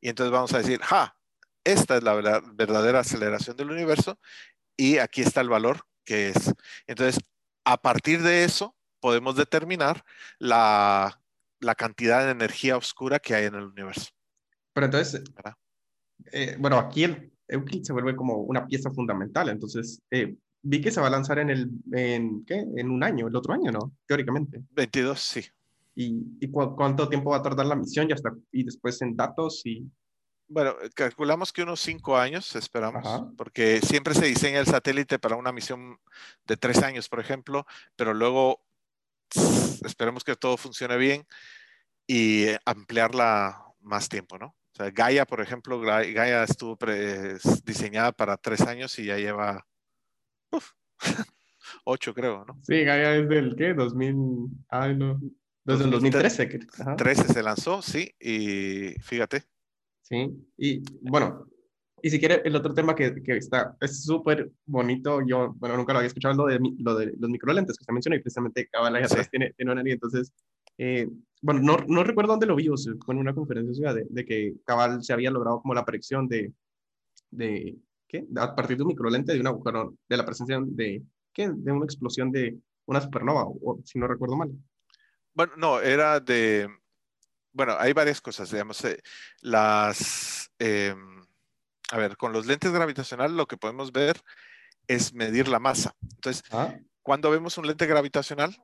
[0.00, 1.16] Y entonces vamos a decir, ja,
[1.64, 4.18] esta es la verdadera aceleración del universo
[4.76, 6.52] y aquí está el valor que es.
[6.86, 7.22] Entonces,
[7.64, 10.04] a partir de eso, podemos determinar
[10.38, 11.18] la,
[11.76, 14.10] cantidad de energía oscura que hay en el universo.
[14.72, 15.22] Pero entonces,
[16.32, 19.48] eh, bueno, aquí el Euclid se vuelve como una pieza fundamental.
[19.48, 22.64] Entonces, eh, vi que se va a lanzar en el, en, ¿qué?
[22.76, 23.92] En un año, el otro año, ¿no?
[24.06, 24.62] Teóricamente.
[24.70, 25.42] 22, sí
[25.94, 29.90] y, cuánto tiempo va a tardar la misión ya está, y después en datos y...
[30.48, 33.06] Bueno, calculamos que unos cinco años esperamos,
[33.38, 35.98] porque siempre se diseña el satélite para una misión
[36.46, 37.64] de tres años, por ejemplo,
[37.96, 38.60] pero luego
[39.82, 41.26] esperemos que todo funcione bien
[42.06, 44.54] y ampliarla más tiempo, ¿no?
[44.72, 46.78] O sea, Gaia, por ejemplo, Gaia estuvo
[47.64, 49.66] diseñada para tres años y ya lleva
[51.84, 52.58] ocho, creo, ¿no?
[52.62, 53.74] Sí, Gaia es del, ¿qué?
[53.74, 54.16] 2000,
[54.68, 55.20] ay, no,
[55.64, 56.58] desde el 2013.
[56.96, 59.44] 13 se lanzó, sí, y fíjate.
[60.00, 61.46] Sí, y bueno,
[62.02, 65.92] y si quiere, el otro tema que, que está, es súper bonito, yo, bueno, nunca
[65.92, 68.96] lo había escuchado, lo de, lo de los microlentes que se menciona, y precisamente Cabal
[68.96, 70.32] ahí atrás tiene, tiene una entonces,
[70.78, 71.08] eh,
[71.40, 74.54] bueno, no, no, recuerdo dónde lo vi, o sea, con una conferencia de, de que
[74.64, 76.52] Cabal se había logrado como la predicción de,
[77.30, 78.24] de, ¿qué?
[78.36, 81.02] A partir de un microlente, de un agujero, de la presencia de,
[81.32, 81.50] ¿qué?
[81.52, 84.50] De una explosión de una supernova, o, si no recuerdo mal.
[85.34, 86.68] Bueno, no, era de,
[87.52, 89.02] bueno, hay varias cosas, digamos, eh,
[89.40, 91.24] las, em,
[91.90, 94.20] a ver, con los lentes gravitacionales lo que podemos ver
[94.86, 95.94] es medir la masa.
[96.02, 96.74] Entonces, ah.
[97.02, 98.56] cuando vemos un lente gravitacional,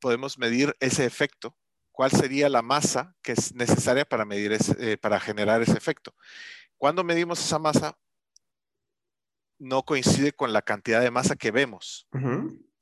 [0.00, 1.56] podemos medir ese efecto.
[1.92, 6.14] ¿Cuál sería la masa que es necesaria para, medir ese, eh, para generar ese efecto?
[6.78, 7.98] Cuando medimos esa masa,
[9.58, 12.08] no coincide con la cantidad de masa que vemos.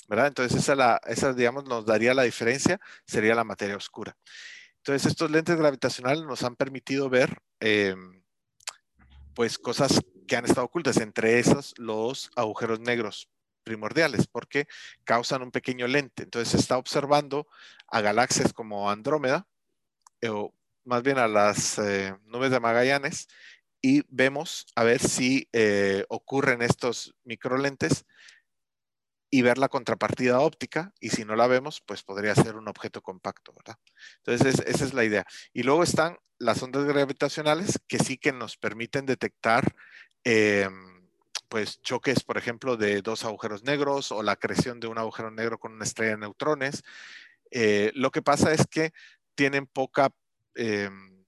[0.08, 0.28] ¿verdad?
[0.28, 4.16] Entonces, esa, la, esa, digamos, nos daría la diferencia, sería la materia oscura.
[4.76, 8.22] Entonces, estos lentes gravitacionales nos han permitido ver, em,
[9.34, 13.28] pues, cosas que han estado ocultas, entre esas los agujeros negros
[13.68, 14.66] primordiales, porque
[15.04, 16.22] causan un pequeño lente.
[16.22, 17.46] Entonces, se está observando
[17.86, 19.46] a galaxias como Andrómeda,
[20.26, 20.54] o
[20.84, 23.28] más bien a las eh, nubes de Magallanes,
[23.82, 28.06] y vemos a ver si eh, ocurren estos microlentes
[29.30, 33.02] y ver la contrapartida óptica y si no la vemos, pues podría ser un objeto
[33.02, 33.78] compacto, ¿verdad?
[34.24, 35.26] Entonces, esa es la idea.
[35.52, 39.74] Y luego están las ondas gravitacionales que sí que nos permiten detectar
[40.24, 40.97] em,
[41.48, 45.58] pues choques, por ejemplo, de dos agujeros negros o la creación de un agujero negro
[45.58, 46.84] con una estrella de neutrones.
[47.50, 48.92] Eh, lo que pasa es que
[49.34, 50.10] tienen poca,
[50.54, 51.24] em,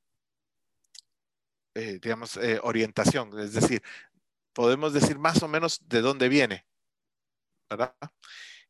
[1.75, 3.83] eh, digamos, eh, orientación, es decir,
[4.53, 6.66] podemos decir más o menos de dónde viene,
[7.71, 7.95] ¿verdad?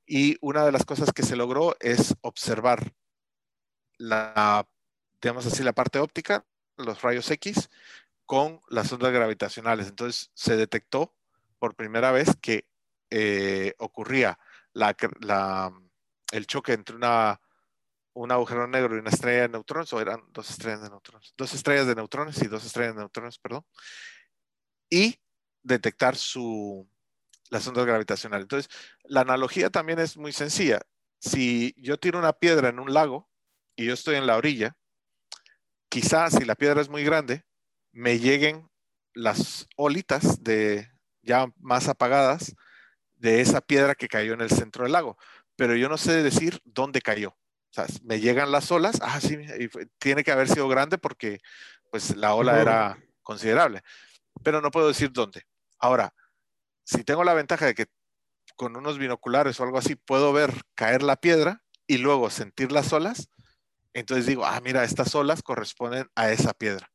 [0.06, 2.92] Y una de las cosas que se logró es observar
[3.98, 4.66] la,
[5.22, 6.46] digamos así, la parte óptica,
[6.76, 7.70] los rayos X,
[8.26, 9.88] con las ondas gravitacionales.
[9.88, 11.14] Entonces se detectó
[11.60, 12.66] por primera vez que
[13.10, 14.36] eh, ocurría
[16.32, 17.40] el choque entre una,
[18.14, 21.54] un agujero negro y una estrella de neutrones, o eran dos estrellas de neutrones, dos
[21.54, 23.64] estrellas de neutrones y dos estrellas de neutrones, perdón,
[24.88, 25.20] y
[25.62, 26.88] detectar su,
[27.50, 28.44] las ondas gravitacionales.
[28.44, 28.72] Entonces,
[29.04, 30.80] la analogía también es muy sencilla.
[31.20, 33.28] Si yo tiro una piedra en un lago
[33.76, 34.76] y yo estoy en la orilla,
[35.90, 37.44] quizás si la piedra es muy grande,
[37.92, 38.70] me lleguen
[39.12, 40.88] las olitas de
[41.22, 42.54] ya más apagadas
[43.16, 45.18] de esa piedra que cayó en el centro del lago,
[45.56, 47.30] pero yo no sé decir dónde cayó.
[47.30, 49.38] O sea, me llegan las olas, ah, sí,
[49.98, 51.40] tiene que haber sido grande porque
[51.90, 53.82] pues la ola era considerable,
[54.42, 55.42] pero no puedo decir dónde.
[55.78, 56.14] Ahora,
[56.84, 57.86] si tengo la ventaja de que
[58.56, 62.92] con unos binoculares o algo así puedo ver caer la piedra y luego sentir las
[62.92, 63.28] olas,
[63.92, 66.90] entonces digo, ah, mira, estas olas corresponden a esa piedra.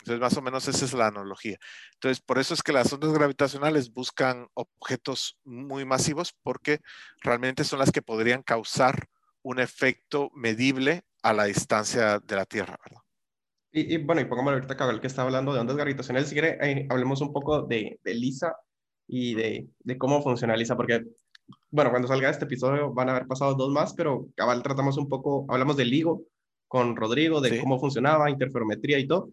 [0.00, 1.58] Entonces, más o menos esa es la analogía.
[1.94, 6.80] Entonces, por eso es que las ondas gravitacionales buscan objetos muy masivos porque
[7.20, 9.08] realmente son las que podrían causar
[9.42, 13.02] un efecto medible a la distancia de la Tierra, ¿verdad?
[13.70, 16.86] Y, bueno, y pongamos ahorita el que está hablando de ondas gravitacionales, si quiere, eh,
[16.88, 18.56] hablemos un poco de, de LISA
[19.06, 21.04] y de, de cómo funciona Lisa, porque,
[21.70, 25.08] bueno, cuando salga este episodio van a haber pasado dos más, pero cabal tratamos un
[25.08, 26.22] poco, hablamos del LIGO
[26.66, 29.30] con Rodrigo, de cómo funcionaba, interferometría y todo,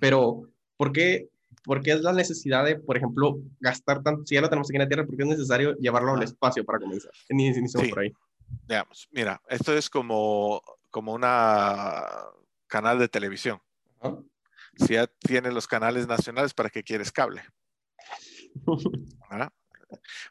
[0.00, 0.42] pero
[0.76, 1.28] ¿por qué,
[1.64, 4.76] ¿por qué es la necesidad de, por ejemplo, gastar tanto, si ya lo tenemos aquí
[4.76, 7.12] en la Tierra, por qué es necesario llevarlo al espacio para comenzar?
[7.28, 8.12] Iniciamos por ahí.
[8.66, 12.04] Veamos, mira, esto es como, como una
[12.66, 13.60] canal de televisión.
[14.76, 17.42] Si ya tienes los canales nacionales, ¿para qué quieres cable?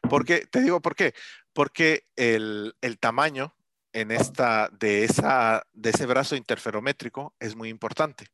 [0.08, 1.14] Porque, te digo por qué.
[1.52, 3.54] Porque el, tamaño
[3.92, 8.26] en esta, de, esa, de ese brazo interferométrico es muy importante.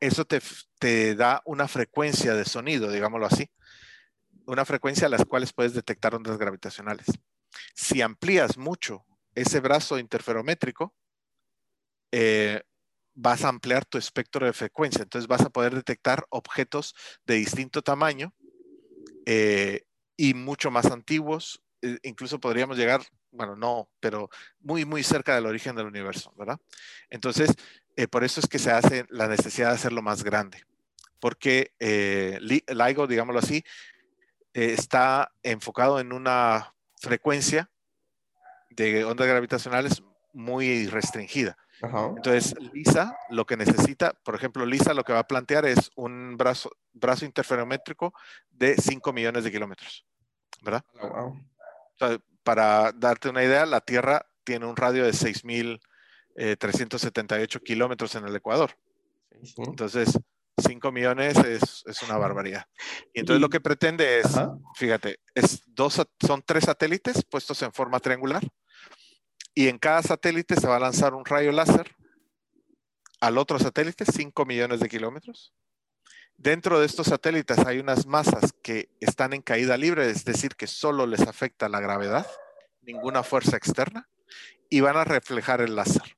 [0.00, 0.40] Eso te,
[0.78, 3.50] te da una frecuencia de sonido, digámoslo así,
[4.46, 7.06] una frecuencia a las cuales puedes detectar ondas gravitacionales.
[7.74, 10.94] Si amplías mucho ese brazo interferométrico,
[12.12, 12.62] eh,
[13.14, 15.02] vas a ampliar tu espectro de frecuencia.
[15.02, 16.94] Entonces vas a poder detectar objetos
[17.26, 18.34] de distinto tamaño
[19.24, 19.82] eh,
[20.16, 21.62] y mucho más antiguos.
[21.82, 24.28] Eh, incluso podríamos llegar, bueno, no, pero
[24.60, 26.58] muy, muy cerca del origen del universo, ¿verdad?
[27.10, 27.54] Entonces,
[27.96, 30.64] eh, por eso es que se hace la necesidad de hacerlo más grande,
[31.20, 31.72] porque
[32.68, 33.64] LIGO, digámoslo así,
[34.52, 37.70] está enfocado en una frecuencia
[38.70, 40.02] de ondas gravitacionales
[40.32, 41.56] muy restringida.
[41.82, 46.36] Entonces, LISA lo que necesita, por ejemplo, LISA lo que va a plantear es un
[46.36, 48.14] brazo, brazo interferométrico
[48.50, 50.06] de 5 millones de kilómetros,
[50.62, 50.84] ¿verdad?
[51.00, 51.36] Oh,
[52.42, 58.36] para darte una idea, la Tierra tiene un radio de 6.378 eh, kilómetros en el
[58.36, 58.78] Ecuador.
[59.58, 60.18] Entonces,
[60.58, 62.66] 5 millones es, una barbaridad.
[63.12, 64.28] Y entonces lo que pretende es,
[64.74, 68.42] fíjate, es dos, son tres satélites puestos en forma triangular
[69.54, 71.94] y en cada satélite se va a lanzar un rayo láser
[73.20, 75.54] al otro satélite, 5 millones de kilómetros.
[76.38, 80.66] Dentro de estos satélites hay unas masas que están en caída libre, es decir, que
[80.66, 82.26] solo les afecta la gravedad,
[82.82, 84.08] ninguna fuerza externa,
[84.68, 86.16] y van a reflejar el láser.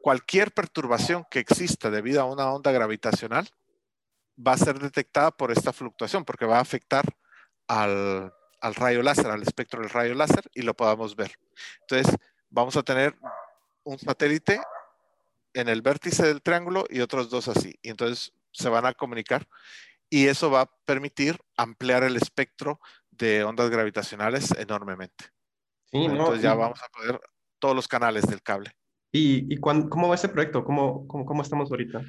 [0.00, 3.48] Cualquier perturbación que exista debido a una onda gravitacional
[4.36, 7.04] va a ser detectada por esta fluctuación, porque va a afectar
[7.68, 11.38] al, rayo láser, al espectro del rayo láser y lo podamos ver.
[11.82, 12.16] Entonces,
[12.50, 13.16] vamos a tener
[13.84, 14.60] un satélite
[15.54, 17.78] en el vértice del triángulo y otros dos así.
[17.82, 19.46] Y entonces se van a comunicar
[20.08, 22.80] y eso va a permitir ampliar el espectro
[23.10, 25.26] de ondas gravitacionales enormemente.
[25.90, 27.20] entonces ya vamos a poder
[27.58, 28.72] todos los canales del cable.
[29.12, 30.64] ¿Y, y cómo va ese proyecto?
[30.64, 32.02] ¿Cómo, cómo, cómo estamos ahorita?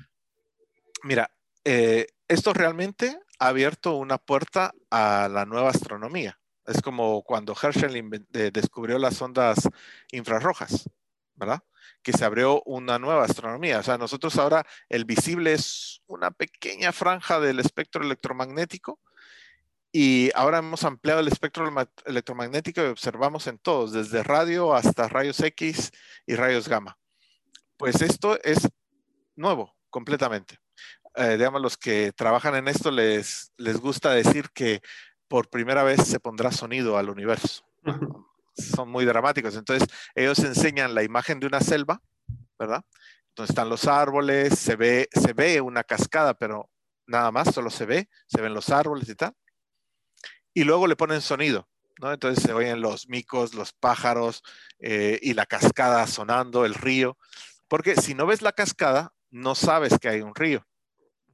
[1.03, 1.29] Mira,
[1.65, 6.39] eh, esto realmente ha abierto una puerta a la nueva astronomía.
[6.65, 9.69] Es como cuando Herschel eh, descubrió las ondas
[10.11, 10.89] infrarrojas,
[12.01, 13.79] Que se abrió una nueva astronomía.
[13.79, 18.99] O sea, nosotros ahora el visible es una pequeña franja del espectro electromagnético
[19.95, 21.71] y ahora hemos ampliado el espectro
[22.05, 25.91] electromagnético y observamos en todos, desde radio hasta rayos X
[26.25, 26.97] y rayos gamma.
[27.77, 28.67] Pues esto es
[29.35, 30.57] nuevo completamente.
[31.15, 34.81] Eh, digamos, los que trabajan en esto les, les gusta decir que
[35.27, 37.63] por primera vez se pondrá sonido al universo.
[38.55, 39.55] Son muy dramáticos.
[39.55, 42.01] Entonces, ellos enseñan la imagen de una selva,
[42.57, 42.83] ¿verdad?
[43.35, 46.69] Donde están los árboles, se ve, se ve una cascada, pero
[47.07, 49.33] nada más, solo se ve, se ven los árboles y tal.
[50.53, 51.67] Y luego le ponen sonido,
[51.99, 52.13] ¿no?
[52.13, 54.43] Entonces se oyen los micos, los pájaros
[54.79, 57.17] eh, y la cascada sonando, el río.
[57.67, 60.65] Porque si no ves la cascada, no sabes que hay un río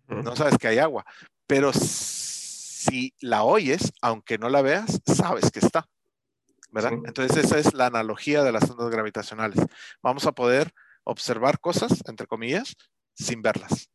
[0.09, 1.05] no sabes que hay agua,
[1.47, 5.87] pero si la oyes, aunque no la veas, sabes que está.
[6.71, 6.93] ¿Verdad?
[7.05, 9.59] Entonces esa es la analogía de las ondas gravitacionales.
[10.01, 12.75] Vamos a poder observar cosas, entre comillas,
[13.13, 13.89] sin verlas.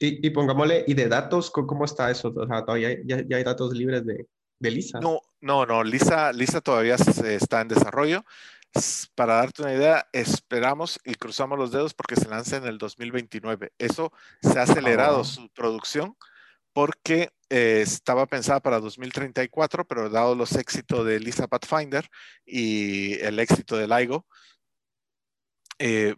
[0.00, 2.32] Y, pongámosle, ¿y de datos cómo está eso?
[2.36, 4.28] O sea, todavía ya, hay datos libres de,
[4.60, 5.00] de, Lisa.
[5.00, 8.24] No, no, no, Lisa, Lisa todavía está en desarrollo
[9.14, 13.72] para darte una idea, esperamos y cruzamos los dedos porque se lanza en el 2029.
[13.78, 16.16] Eso se ha acelerado su producción
[16.72, 22.08] porque eh, estaba pensada para 2034, pero dado los éxitos de Lisa Pathfinder
[22.44, 24.26] y el éxito de LIGO,
[25.78, 26.14] eh,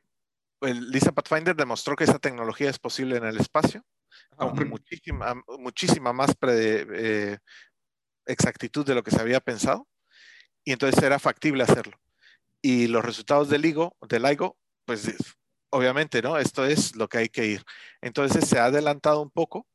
[0.62, 3.82] Lisa Pathfinder demostró que esa tecnología es posible en el espacio,
[4.36, 7.38] con muchísima, muchísima más eh,
[8.26, 9.86] exactitud de lo que se había pensado,
[10.64, 11.98] y entonces era factible hacerlo
[12.62, 15.10] y los resultados del LIGO, del LIGO, pues
[15.70, 16.38] obviamente, ¿no?
[16.38, 17.64] Esto es lo que hay que ir.
[18.00, 19.66] Entonces se ha adelantado un poco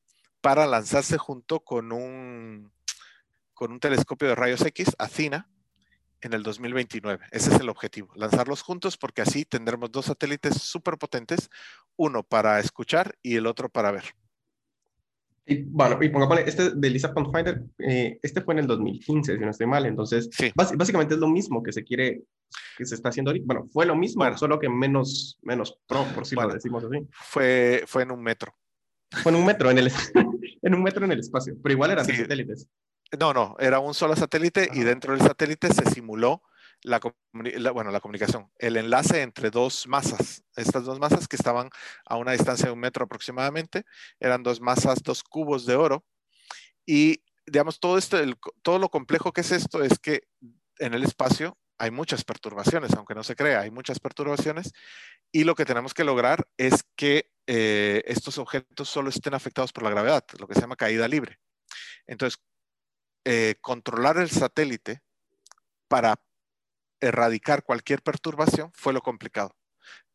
[0.45, 2.71] para lanzarse junto con un,
[3.55, 5.49] con un telescopio de rayos X, ACINA,
[6.21, 7.25] en el 2029.
[7.31, 11.49] Ese es el objetivo, lanzarlos juntos porque así tendremos dos satélites súper potentes,
[11.95, 14.03] uno para escuchar y el otro para ver.
[15.47, 19.43] Y, bueno, y pongamos, este de Lisa Pathfinder, eh, este fue en el 2015, si
[19.43, 22.21] no estoy mal, entonces básicamente es lo mismo que se quiere,
[22.77, 23.45] que se está haciendo ahorita.
[23.47, 26.99] Bueno, fue lo mismo, solo que menos, menos pro, por si lo decimos así.
[27.09, 28.55] Fue, fue en un metro.
[29.23, 29.91] Fue en un metro en el,
[30.65, 32.67] en un metro en el espacio, pero igual eran satélites.
[33.19, 36.41] No, no, era un solo satélite y dentro del satélite se simuló
[36.81, 36.99] la,
[37.71, 40.43] bueno, la comunicación, el enlace entre dos masas.
[40.55, 41.69] Estas dos masas que estaban
[42.05, 43.85] a una distancia de un metro aproximadamente,
[44.19, 46.03] eran dos masas, dos cubos de oro.
[46.83, 48.17] Y, digamos, todo, esto,
[48.63, 50.23] todo lo complejo que es esto es que
[50.79, 54.73] en el espacio hay muchas perturbaciones, aunque no se crea, hay muchas perturbaciones.
[55.31, 59.83] Y lo que tenemos que lograr es que eh, estos objetos solo estén afectados por
[59.83, 61.39] la gravedad, lo que se llama caída libre.
[62.07, 62.41] Entonces,
[63.25, 65.01] eh, controlar el satélite
[65.87, 66.21] para
[66.99, 69.55] erradicar cualquier perturbación fue lo complicado.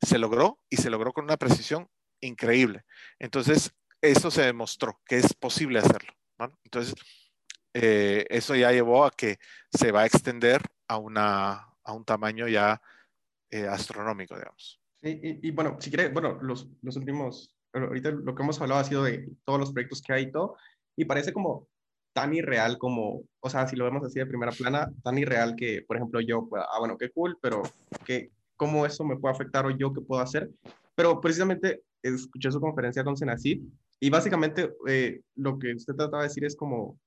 [0.01, 1.89] Se logró y se logró con una precisión
[2.21, 2.85] increíble.
[3.19, 6.15] Entonces, eso se demostró que es posible hacerlo.
[6.65, 6.95] Entonces,
[7.75, 9.39] eh, eso ya llevó a que
[9.73, 12.83] se va a extender a, una, a un tamaño ya
[13.51, 14.81] eh, astronómico, digamos.
[15.03, 19.05] y, bueno, si quiere, bueno, los, los últimos, ahorita lo que hemos hablado ha sido
[19.05, 20.57] de todos los proyectos que hay y todo,
[20.97, 21.69] y parece como
[22.13, 25.83] tan irreal como, o sea, si lo vemos así de primera plana, tan irreal que,
[25.87, 27.63] por ejemplo, yo pueda, ah, bueno, qué cool, pero
[28.05, 30.51] que, ¿cómo eso me puede afectar o yo qué puedo hacer?
[30.97, 33.63] Pero precisamente escuché su conferencia con Senacid
[34.01, 36.99] y básicamente eh, lo que usted trataba de decir es como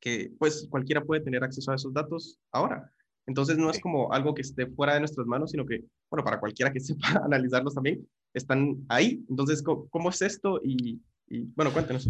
[0.00, 2.92] que pues cualquiera puede tener acceso a esos datos ahora.
[3.28, 6.40] Entonces no es como algo que esté fuera de nuestras manos, sino que, bueno, para
[6.40, 9.24] cualquiera que sepa analizarlos también, están ahí.
[9.28, 10.60] Entonces, ¿cómo, es esto?
[10.64, 12.08] Y, y bueno, cuéntenos.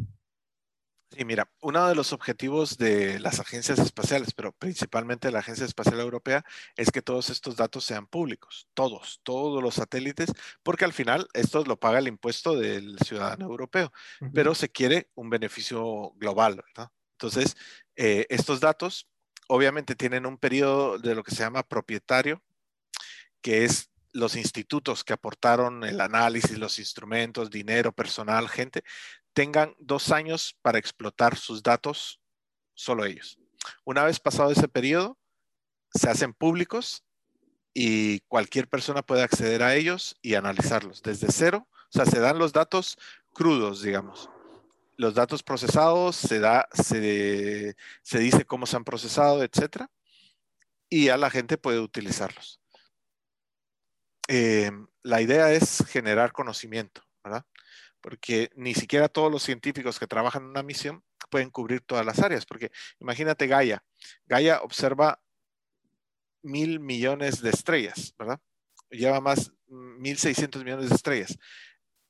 [1.11, 6.01] Sí, mira, uno de los objetivos de las agencias espaciales, pero principalmente la Agencia Espacial
[6.01, 6.45] Europea,
[6.77, 11.65] es que todos estos datos sean públicos, todos, todos los satélites, porque al final esto
[11.65, 13.91] lo paga el impuesto del ciudadano europeo,
[14.35, 16.91] pero se quiere un beneficio global, ¿verdad?
[17.13, 17.57] Entonces,
[17.97, 19.09] eh, estos datos
[19.49, 22.41] obviamente tienen un periodo de lo que se llama propietario,
[23.43, 28.85] que es los institutos que aportaron el análisis, los instrumentos, dinero, personal, gente,
[29.33, 32.21] tengan dos años para explotar sus datos,
[32.75, 33.39] solo ellos.
[33.85, 35.19] Una vez pasado ese periodo,
[35.93, 37.05] se hacen públicos
[37.75, 41.69] y cualquier persona puede acceder a ellos y analizarlos desde cero.
[41.73, 42.99] O sea, se dan los datos
[43.33, 44.29] crudos, digamos.
[44.99, 49.91] Los datos procesados, se, da, se, se dice cómo se han procesado, etcétera,
[50.91, 52.61] y ya la gente puede utilizarlos.
[54.27, 54.73] Eh,
[55.03, 57.47] la idea es generar conocimiento, ¿verdad?
[58.01, 62.19] Porque ni siquiera todos los científicos que trabajan en una misión pueden cubrir todas las
[62.19, 63.85] áreas, porque imagínate Gaia.
[64.27, 65.21] Gaia observa
[66.43, 68.41] mil millones de estrellas, ¿verdad?
[68.91, 71.39] Lleva más, mil seiscientos millones de estrellas.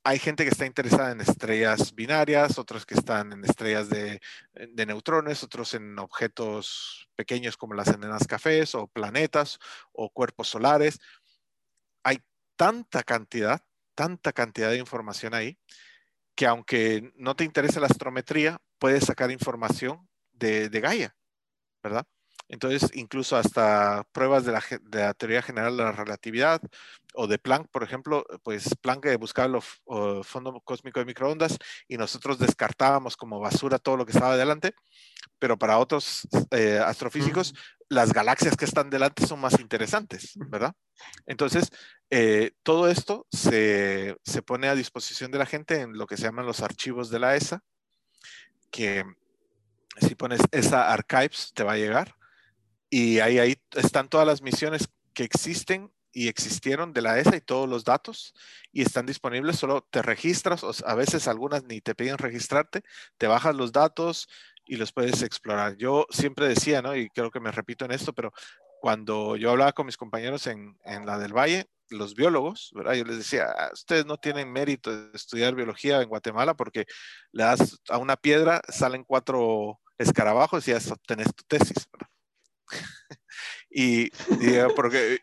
[0.03, 4.19] Hay gente que está interesada en estrellas binarias, otros que están en estrellas de,
[4.53, 9.59] de neutrones, otros en objetos pequeños como las enanas cafés o planetas
[9.91, 10.99] o cuerpos solares
[12.03, 12.19] hay
[12.55, 13.61] tanta cantidad,
[13.95, 15.57] tanta cantidad de información ahí,
[16.35, 21.15] que aunque no te interese la astrometría, puedes sacar información de, Gaia,
[21.83, 22.05] ¿verdad?
[22.49, 26.59] Entonces, incluso hasta pruebas de la, teoría general de la relatividad
[27.13, 32.39] o de Planck, por ejemplo, pues Planck buscaba el fondo cósmico de microondas y nosotros
[32.39, 34.73] descartábamos como basura todo lo que estaba delante,
[35.37, 37.53] pero para otros eh, astrofísicos
[37.87, 40.73] las galaxias que están delante son más interesantes, ¿verdad?
[41.25, 41.69] Entonces,
[42.09, 46.45] eh, todo esto se, pone a disposición de la gente en lo que se llaman
[46.45, 47.63] los archivos de la ESA,
[48.71, 49.03] que
[49.99, 52.18] si pones ESA Archives te va a llegar
[52.89, 57.41] y ahí, ahí están todas las misiones que existen y existieron de la ESA y
[57.41, 58.33] todos los datos
[58.71, 62.83] y están disponibles, solo te registras, a veces algunas ni te piden registrarte,
[63.17, 64.27] te bajas los datos,
[64.69, 65.75] y los puedes explorar.
[65.77, 66.95] Yo siempre decía, ¿no?
[66.95, 68.31] Y creo que me repito en esto, pero
[68.79, 72.71] cuando yo hablaba con mis compañeros en, en la del Valle, los biólogos.
[72.75, 76.85] Yo les decía, ah, ustedes no tienen mérito de estudiar biología en Guatemala porque
[77.31, 82.08] le das a una piedra, salen cuatro escarabajos y ya obtenés tu tesis, ¿verdad?
[83.69, 84.09] y,
[84.75, 85.19] porque,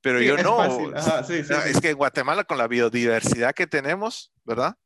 [0.00, 4.76] pero yo no, es que en Guatemala con la biodiversidad que tenemos, ¿verdad?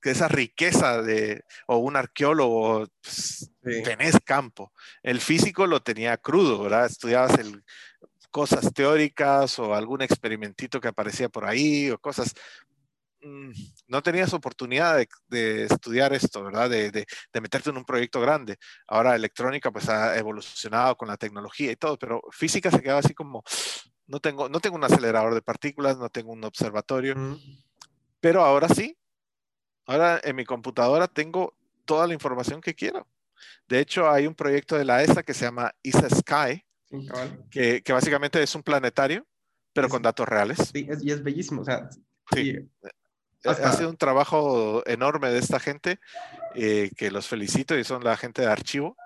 [0.00, 3.50] que esa riqueza de, o un arqueólogo, pues,
[3.84, 4.72] tenés campo.
[5.02, 6.86] El físico lo tenía crudo, ¿verdad?
[6.86, 7.64] Estudiabas el,
[8.30, 12.34] cosas teóricas o algún experimentito que aparecía por ahí o cosas.
[13.28, 13.52] Mm,
[13.88, 14.98] no tenías oportunidad
[15.28, 16.70] de, estudiar esto, ¿verdad?
[16.70, 18.56] De, de, de, meterte en un proyecto grande.
[18.86, 23.14] Ahora electrónica pues ha evolucionado con la tecnología y todo, pero física se quedaba así
[23.14, 23.42] como,
[24.06, 27.14] no tengo, no tengo un acelerador de partículas, no tengo un observatorio,
[28.20, 28.96] pero ahora sí,
[29.88, 31.56] Ahora en mi computadora tengo
[31.86, 33.08] toda la información que quiero.
[33.66, 36.62] De hecho, hay un proyecto de la ESA que se llama ESA Sky,
[37.50, 39.26] que, básicamente es un planetario,
[39.72, 40.58] pero con datos reales.
[40.74, 41.62] Sí, y es bellísimo.
[41.62, 41.88] O sea,
[42.34, 42.54] sí.
[43.44, 46.00] Ha sido un trabajo enorme de esta gente,
[46.54, 48.96] eh, que los felicito y son la gente de archivo,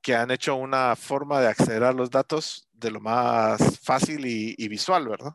[0.00, 4.68] que han hecho una forma de acceder a los datos de lo más fácil y
[4.68, 5.34] visual, ¿verdad?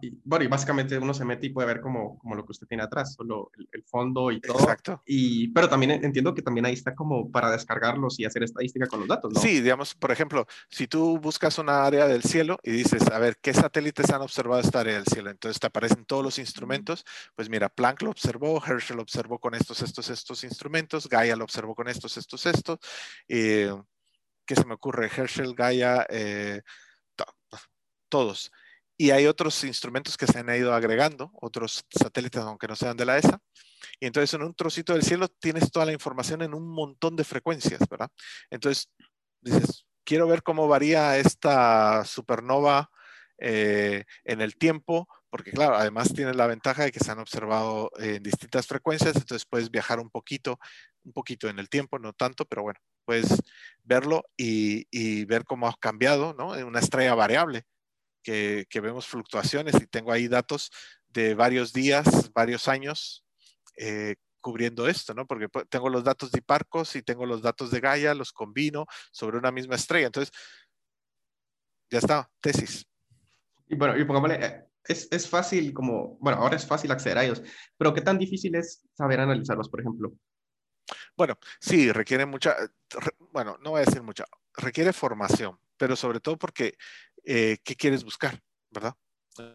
[0.00, 2.66] Y, bueno, y básicamente uno se mete y puede ver como, como lo que usted
[2.66, 4.58] tiene atrás, solo el, fondo y todo.
[4.58, 5.02] Exacto.
[5.06, 9.00] Y, pero también entiendo que también ahí está como para descargarlos y hacer estadística con
[9.00, 9.40] los datos, ¿no?
[9.40, 13.36] Sí, digamos, por ejemplo, si tú buscas una área del cielo y dices, a ver,
[13.40, 15.30] ¿qué satélites han observado esta área del cielo?
[15.30, 17.04] Entonces te aparecen todos los instrumentos.
[17.34, 21.44] Pues mira, Planck lo observó, Herschel lo observó con estos, estos, estos instrumentos, Gaia lo
[21.44, 22.78] observó con estos, estos, estos.
[23.28, 23.72] Eh,
[24.44, 25.10] ¿Qué se me ocurre?
[25.14, 26.62] Herschel, Gaia, eh,
[28.12, 28.52] todos.
[29.02, 33.04] Y hay otros instrumentos que se han ido agregando, otros satélites, aunque no sean de
[33.04, 33.40] la ESA.
[33.98, 37.24] Y entonces en un trocito del cielo tienes toda la información en un montón de
[37.24, 38.10] frecuencias, ¿verdad?
[38.48, 38.92] Entonces
[39.40, 42.90] dices, quiero ver cómo varía esta supernova
[43.38, 47.90] eh, en el tiempo, porque claro, además tiene la ventaja de que se han observado
[47.98, 50.60] en distintas frecuencias, entonces puedes viajar un poquito,
[51.02, 53.42] un poquito en el tiempo, no tanto, pero bueno, puedes
[53.82, 56.54] verlo y, y ver cómo ha cambiado, ¿no?
[56.54, 57.66] En una estrella variable
[58.22, 60.70] que, vemos fluctuaciones y tengo ahí datos
[61.08, 63.24] de varios días, varios años
[63.76, 65.26] eh, cubriendo esto, ¿no?
[65.26, 69.38] Porque tengo los datos de Hiparcos y tengo los datos de Gaia, los combino sobre
[69.38, 70.06] una misma estrella.
[70.06, 70.32] Entonces,
[71.90, 72.86] ya está, tesis.
[73.68, 77.24] Y bueno, y pongámosle, eh, es, es, fácil como, bueno, ahora es fácil acceder a
[77.24, 77.42] ellos,
[77.76, 80.12] pero ¿qué tan difícil es saber analizarlos, por ejemplo?
[81.16, 82.56] Bueno, sí, requiere mucha,
[83.32, 86.76] bueno, no voy a decir mucha, requiere formación, pero sobre todo porque
[87.24, 88.94] eh, qué quieres buscar, ¿verdad?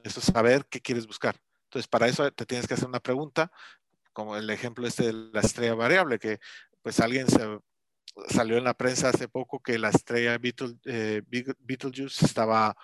[0.03, 1.35] Eso es saber qué quieres buscar.
[1.65, 3.51] Entonces, para eso te tienes que hacer una pregunta,
[4.13, 6.39] como el ejemplo este de la estrella variable, que
[6.81, 7.27] pues alguien
[8.29, 10.39] salió en la prensa hace poco que la estrella
[10.85, 11.21] eh,
[11.59, 12.75] Betelgeuse estaba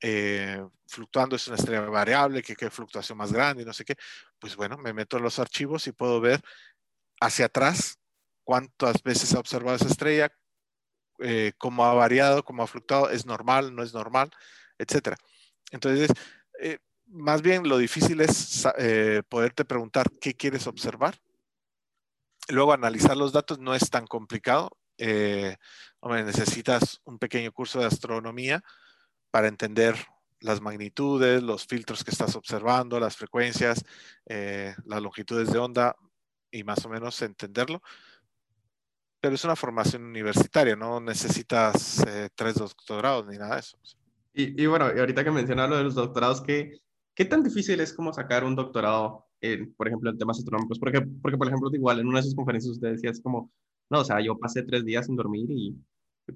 [0.00, 3.96] eh, fluctuando, es una estrella variable, que qué fluctuación más grande y no sé qué.
[4.38, 6.40] Pues bueno, me meto en los archivos y puedo ver
[7.20, 7.98] hacia atrás
[8.44, 10.30] cuántas veces ha observado esa estrella,
[11.20, 14.30] eh, cómo ha variado, cómo ha fluctuado, es normal, no es normal,
[14.78, 15.16] etcétera.
[15.70, 16.10] Entonces,
[16.60, 21.20] eh, más bien lo difícil es eh, poderte preguntar qué quieres observar.
[22.48, 24.70] Luego analizar los datos no es tan complicado.
[26.00, 28.62] hombre, necesitas un pequeño curso de astronomía
[29.30, 29.96] para entender
[30.40, 33.82] las magnitudes, los filtros que estás observando, las frecuencias,
[34.26, 35.96] las longitudes de onda
[36.50, 37.82] y más o menos entenderlo
[39.24, 43.78] pero es una formación universitaria, no necesitas eh, tres doctorados ni nada de eso.
[44.34, 46.72] Y, bueno, y ahorita que mencionas lo de los doctorados, ¿qué,
[47.14, 50.78] ¿qué tan difícil es como sacar un doctorado, en, por ejemplo, en temas astronómicos?
[50.78, 53.50] Porque, porque, por ejemplo, igual en una de sus conferencias usted decía, es como,
[53.88, 55.74] no, o sea, yo pasé tres días sin dormir y,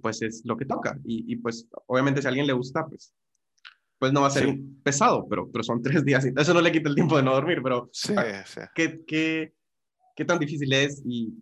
[0.01, 0.99] pues es lo que toca.
[1.05, 3.13] Y, y, pues obviamente si a alguien le gusta, pues,
[3.99, 4.49] pues no va a ser
[4.83, 6.25] pesado, pero, pero son tres días.
[6.25, 8.15] Y eso no le quita el tiempo de no dormir, pero sí,
[8.47, 8.61] sí.
[8.75, 9.53] ¿qué, qué,
[10.17, 11.35] qué tan difícil es y,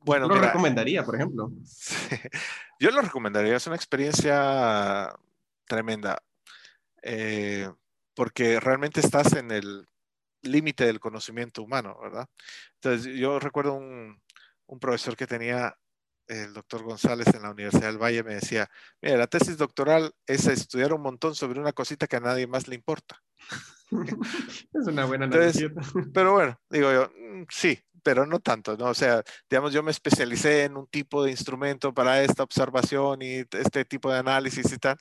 [0.00, 1.50] bueno, lo recomendaría, por ejemplo.
[2.80, 5.12] Yo lo recomendaría, es una experiencia
[5.66, 6.22] tremenda,
[7.02, 7.68] eh,
[8.14, 9.86] porque realmente estás en el
[10.42, 12.28] límite del conocimiento humano, ¿verdad?
[12.74, 14.20] Entonces, yo recuerdo un,
[14.66, 15.76] un, profesor que tenía,
[16.28, 18.70] el doctor González en la Universidad del Valle, me decía,
[19.02, 22.68] mira, la tesis doctoral es estudiar un montón sobre una cosita que a nadie más
[22.68, 23.20] le importa.
[24.72, 25.70] es una buena Entonces,
[26.12, 28.86] Pero bueno, digo yo, mm, sí, pero no tanto, ¿no?
[28.86, 33.44] O sea, digamos, yo me especialicé en un tipo de instrumento para esta observación y
[33.52, 34.98] este tipo de análisis y tal.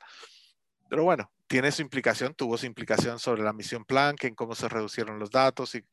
[0.89, 4.69] Pero bueno, tiene su implicación, tuvo su implicación sobre la misión Planck, en cómo se
[4.69, 5.83] reducieron los datos y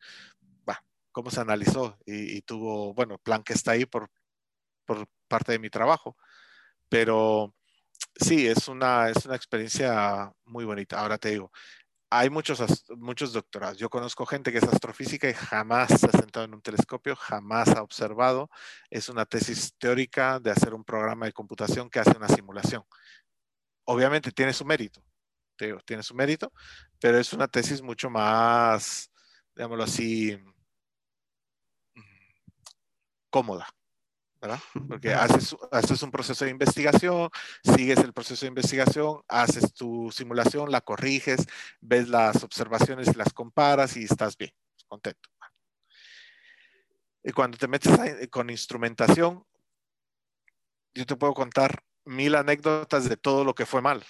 [0.64, 1.98] bah, cómo se analizó.
[2.06, 4.10] Y, y, tuvo, bueno, Planck está ahí por,
[4.84, 6.16] por parte de mi trabajo.
[6.88, 7.54] Pero
[8.16, 11.00] sí, es una, es una experiencia muy bonita.
[11.00, 11.52] Ahora te digo,
[12.18, 12.62] hay muchos,
[12.96, 13.76] muchos doctorados.
[13.76, 17.68] Yo conozco gente que es astrofísica y jamás se ha sentado en un telescopio, jamás
[17.68, 18.50] ha observado.
[18.88, 22.84] Es una tesis teórica de hacer un programa de computación que hace una simulación.
[23.84, 25.02] Obviamente tiene su mérito,
[25.84, 26.52] tiene su mérito,
[27.00, 29.10] pero es una tesis mucho más,
[29.54, 32.00] digámoslo así, mm,
[34.44, 34.62] cómoda.
[34.88, 37.30] Porque haces, haces un proceso de investigación,
[37.62, 41.46] sigues el proceso de investigación, haces tu simulación, la corriges,
[41.80, 44.52] ves las observaciones y las comparas y estás bien,
[44.86, 45.28] contento.
[47.22, 47.98] Y cuando te metes
[48.30, 49.44] con instrumentación,
[50.92, 54.04] yo te puedo contar mil anécdotas de todo lo que fue mal,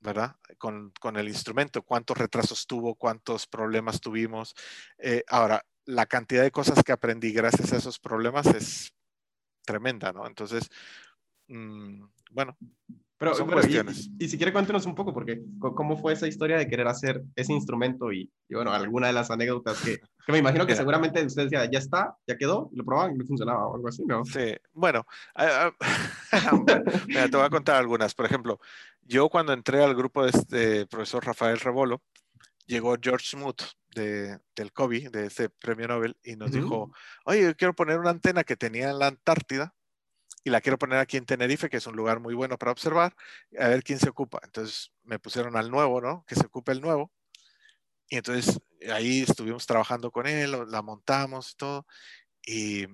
[0.00, 0.36] ¿verdad?
[0.58, 4.56] Con, con el instrumento, cuántos retrasos tuvo, cuántos problemas tuvimos.
[4.98, 8.92] Eh, ahora, la cantidad de cosas que aprendí gracias a esos problemas es
[9.66, 10.26] tremenda, ¿no?
[10.26, 10.70] Entonces,
[11.48, 12.56] mmm, bueno,
[13.18, 14.10] pero, son cuestiones.
[14.18, 17.54] Y, si quiere cuéntenos un poco, porque cómo fue esa historia de querer hacer ese
[17.54, 21.44] instrumento y, y bueno, alguna de las anécdotas que, que me imagino que seguramente usted
[21.44, 24.22] decía, ya está, ya quedó, lo probaban y no funcionaba o algo así, ¿no?
[24.26, 28.14] Sí, bueno, te voy a contar algunas.
[28.14, 28.60] Por ejemplo,
[29.00, 32.02] yo cuando entré al grupo de este profesor Rafael Rebolo,
[32.66, 33.62] llegó George Smoot
[33.94, 36.92] de, del COVID, de ese premio Nobel, y nos dijo,
[37.24, 39.74] oye, yo quiero poner una antena que tenía en la Antártida
[40.44, 43.16] y la quiero poner aquí en Tenerife, que es un lugar muy bueno para observar,
[43.58, 44.40] a ver quién se ocupa.
[44.44, 46.24] Entonces me pusieron al nuevo, ¿no?
[46.28, 47.10] Que se ocupe el nuevo.
[48.08, 48.60] Y entonces
[48.92, 51.86] ahí estuvimos trabajando con él, la montamos y todo.
[52.46, 52.86] Y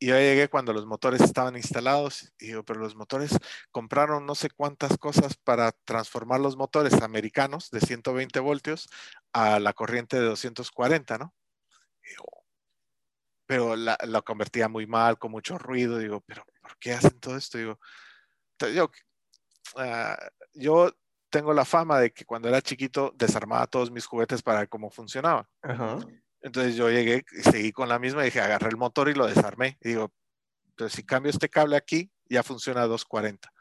[0.00, 3.38] y yo llegué cuando los motores estaban instalados y digo, pero los motores
[3.70, 8.88] compraron no sé cuántas cosas para transformar los motores americanos de 120 voltios
[9.32, 11.34] a la corriente de 240, ¿no?
[13.50, 15.98] pero la, convertía muy mal, con mucho ruido.
[15.98, 17.58] Digo, pero ¿por qué hacen todo esto?
[17.58, 17.80] Digo,
[18.72, 18.90] yo,
[19.76, 20.16] ah,
[20.54, 20.92] yo
[21.30, 24.88] tengo la fama de que cuando era chiquito desarmaba todos mis juguetes para ver cómo
[24.88, 25.48] funcionaba.
[25.62, 25.98] Ajá.
[26.42, 29.78] Entonces yo llegué y seguí con la misma dije, agarré el motor y lo desarmé.
[29.80, 30.12] Digo,
[30.74, 33.52] pero si cambio este cable aquí, ya funciona a 240.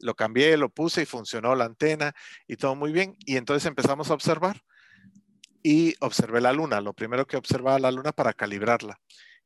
[0.00, 2.14] Lo cambié, lo puse y funcionó la antena
[2.46, 3.16] y todo muy bien.
[3.26, 4.62] Y entonces empezamos a observar
[5.62, 6.80] y observé la luna.
[6.80, 9.00] Lo primero que observaba la luna para calibrarla.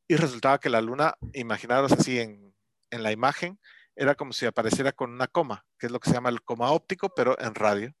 [0.07, 2.53] Y resultaba que la luna, imaginaros así en,
[2.91, 3.59] en la imagen,
[3.95, 6.71] era como si apareciera con una coma, que es lo que se llama el coma
[6.71, 7.93] óptico, pero en radio.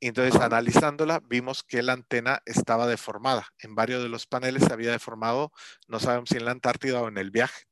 [0.00, 3.48] Entonces analizándola vimos que la antena estaba deformada.
[3.58, 5.52] En varios de los paneles se había deformado,
[5.88, 7.64] no sabemos si en la Antártida o en el viaje.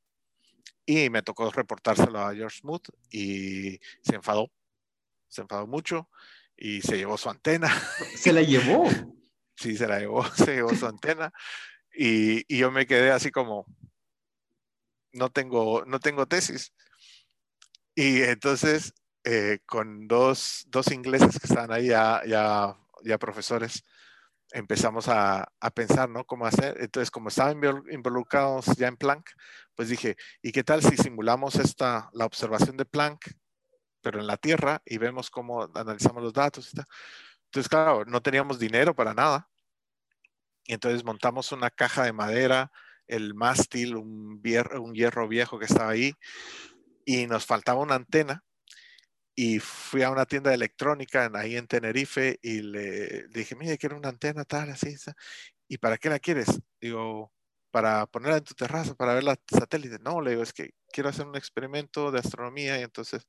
[0.85, 4.51] Y me tocó reportárselo a George Smoot y se enfadó.
[5.27, 6.09] Se enfadó mucho
[6.57, 7.69] y se llevó su antena.
[8.15, 8.85] ¿Se la llevó?
[9.55, 11.31] sí, se la llevó, se llevó su antena.
[11.95, 13.65] Y, y yo me quedé así como,
[15.11, 16.73] no tengo, no tengo tesis.
[17.95, 18.93] Y entonces
[19.25, 23.85] eh, con dos, dos, ingleses que estaban ahí ya, ya, profesores.
[24.51, 26.25] empezamos a, pensar, ¿no?
[26.25, 26.77] Cómo hacer.
[26.81, 29.29] Entonces, como estaban involucrados ya en Planck,
[29.75, 33.31] pues dije, ¿y qué tal si simulamos esta, la observación de Planck,
[34.01, 36.71] pero en la Tierra y vemos cómo analizamos los datos?
[37.45, 39.49] Entonces, claro, no teníamos dinero para nada.
[40.65, 42.71] Y entonces montamos una caja de madera,
[43.07, 44.41] el mástil, un,
[44.79, 46.13] un hierro viejo que estaba ahí,
[47.05, 48.43] y nos faltaba una antena
[49.35, 53.97] y fui a una tienda de electrónica ahí en Tenerife y le dije, mire, quiero
[53.97, 54.95] una antena tal, así,
[55.67, 56.59] ¿y para qué la quieres?
[56.79, 57.31] Digo,
[57.71, 59.97] para ponerla en tu terraza, para ver la satélite.
[59.99, 63.27] No, le digo, es que quiero hacer un experimento de astronomía y entonces,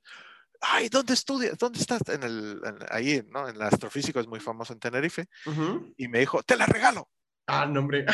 [0.60, 1.56] ay, ¿dónde estudias?
[1.56, 2.02] ¿Dónde estás?
[2.08, 3.48] En el, ahí, ¿no?
[3.48, 5.26] En astrofísico es muy famoso en Tenerife.
[5.96, 7.08] Y me dijo, te la regalo.
[7.46, 8.04] Ah, no, hombre.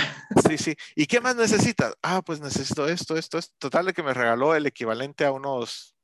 [0.49, 0.77] Sí, sí.
[0.95, 1.95] ¿Y qué más necesitas?
[2.03, 3.55] Ah, pues necesito esto, esto, esto.
[3.59, 5.97] Total de que me regaló el equivalente a unos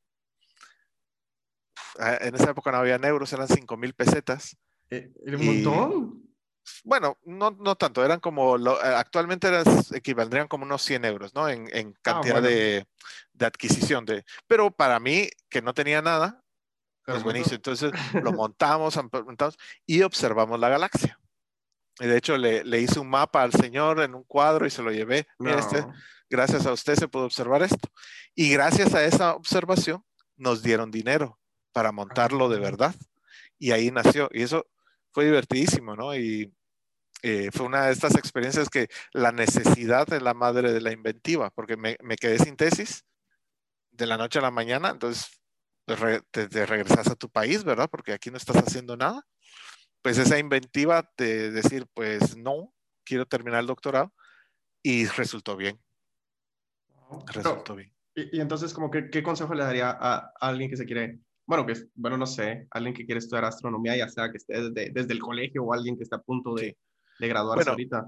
[1.99, 4.57] en esa época no había euros, eran 5 mil pesetas.
[4.91, 6.26] ¿Era eh, un montón?
[6.84, 11.34] Bueno, no, no tanto, eran como, lo, eh, actualmente eran, equivaldrían como unos 100 euros,
[11.34, 11.49] ¿no?
[11.49, 12.87] En, en ah, cantidad de,
[13.32, 14.05] de, adquisición.
[14.05, 16.43] De, pero para mí, que no tenía nada,
[17.07, 17.57] es buenísimo.
[17.57, 19.57] Entonces lo montamos, montamos
[19.87, 21.18] y observamos la galaxia.
[22.01, 24.82] Y de hecho le, le, hice un mapa al señor en un cuadro y se
[24.82, 25.26] lo llevé.
[25.39, 25.87] Mira, este,
[26.28, 27.89] gracias a usted se pudo observar esto.
[28.34, 30.05] Y gracias a esa observación
[30.37, 31.39] nos dieron dinero
[31.77, 32.95] para montarlo de verdad.
[33.59, 34.31] Y ahí nació.
[34.33, 34.66] Y eso
[35.12, 36.16] fue divertidísimo, ¿no?
[36.16, 36.51] Y
[37.22, 41.51] eh, fue una de estas experiencias que la necesidad es la madre de la inventiva,
[41.51, 43.05] porque me, quedé sin tesis
[43.91, 45.39] de la noche a la mañana, entonces
[45.85, 47.91] pues, te, regresas a tu país, ¿verdad?
[47.91, 49.27] Porque aquí no estás haciendo nada.
[50.01, 52.72] Pues esa inventiva de decir, pues no,
[53.05, 54.14] quiero terminar el doctorado
[54.83, 55.79] y resultó bien.
[57.27, 57.95] Resultó bien.
[58.14, 61.75] Y, entonces, como que, ¿qué consejo le daría a alguien que se quiere bueno, que
[61.95, 65.63] bueno, no sé, alguien que quiere estudiar astronomía, ya sea que esté desde, el colegio
[65.65, 66.77] o alguien que está a punto de,
[67.19, 68.07] de graduarse ahorita?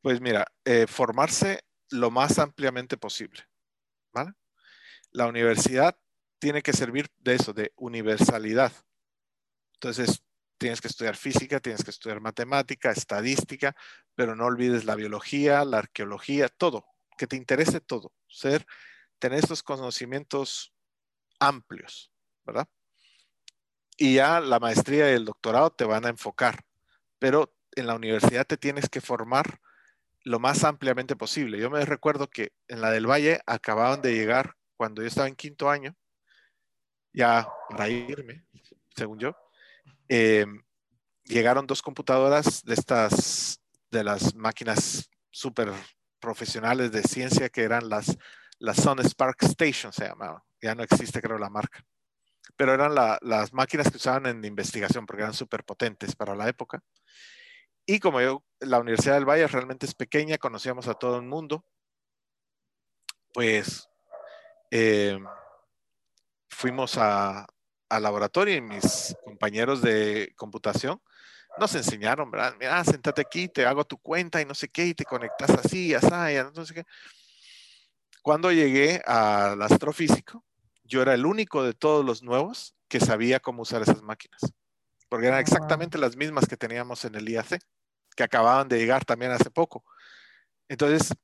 [0.00, 1.60] Pues mira, eh, formarse
[1.90, 3.42] lo más ampliamente posible,
[4.12, 4.32] ¿vale?
[5.10, 5.98] La universidad
[6.38, 8.72] tiene que servir de eso, de universalidad.
[9.74, 10.22] Entonces,
[10.58, 13.74] tienes que estudiar física, tienes que estudiar matemática, estadística,
[14.14, 16.84] pero no olvides la biología, la arqueología, todo,
[17.16, 18.66] que te interese todo, ser,
[19.18, 20.74] tener estos conocimientos
[21.40, 22.12] amplios,
[22.48, 22.68] ¿verdad?
[23.96, 26.64] Y ya la maestría y el doctorado te van a enfocar,
[27.18, 29.60] pero en la universidad te tienes que formar
[30.24, 31.58] lo más ampliamente posible.
[31.58, 35.36] Yo me recuerdo que en la del Valle acababan de llegar cuando yo estaba en
[35.36, 35.94] quinto año,
[37.12, 38.46] ya para irme,
[38.96, 39.36] según yo,
[40.08, 40.62] em,
[41.24, 45.70] llegaron dos computadoras de estas, de las máquinas súper
[46.20, 48.16] profesionales de ciencia que eran las,
[48.58, 50.42] las Sun Spark Station, se llamaban.
[50.62, 51.84] Ya no existe, creo, la marca
[52.58, 56.82] pero eran las máquinas que usaban en investigación porque eran súper potentes para la época.
[57.86, 61.64] Y como yo, la Universidad del Valle realmente es pequeña, conocíamos a todo el mundo,
[63.32, 63.88] pues
[64.72, 65.20] eh,
[66.50, 67.46] fuimos al
[67.88, 71.00] laboratorio y mis compañeros de computación
[71.58, 72.56] nos enseñaron, ¿verdad?
[72.58, 75.94] Mira, sentate aquí, te hago tu cuenta y no sé qué, y te conectas así,
[75.94, 76.64] así, no.
[78.20, 80.44] Cuando llegué al astrofísico,
[80.88, 84.40] yo era el único de todos los nuevos que sabía cómo usar esas máquinas,
[85.08, 87.60] porque eran ah, exactamente las mismas que teníamos en el IAC,
[88.16, 89.84] que acababan de llegar también hace poco.
[90.68, 91.14] Entonces,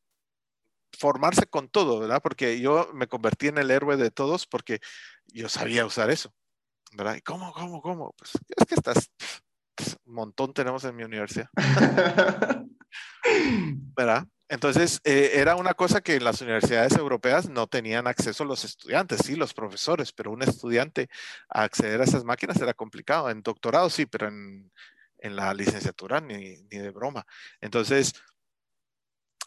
[0.98, 2.20] formarse con todo, ¿verdad?
[2.22, 4.80] Porque yo me convertí en el héroe de todos porque
[5.26, 6.32] yo sabía usar eso,
[6.92, 7.16] ¿verdad?
[7.16, 8.14] ¿Y cómo, cómo, cómo?
[8.16, 9.10] Pues es que estás,
[10.04, 11.48] un montón tenemos en mi universidad.
[13.96, 14.26] ¿Verdad?
[14.54, 19.22] Entonces, eh, era una cosa que en las universidades europeas no tenían acceso los estudiantes,
[19.24, 21.10] sí, los profesores, pero un estudiante
[21.48, 23.30] a acceder a esas máquinas era complicado.
[23.30, 24.70] En doctorado sí, pero en,
[25.20, 27.26] la licenciatura ni, de broma.
[27.60, 28.14] Entonces,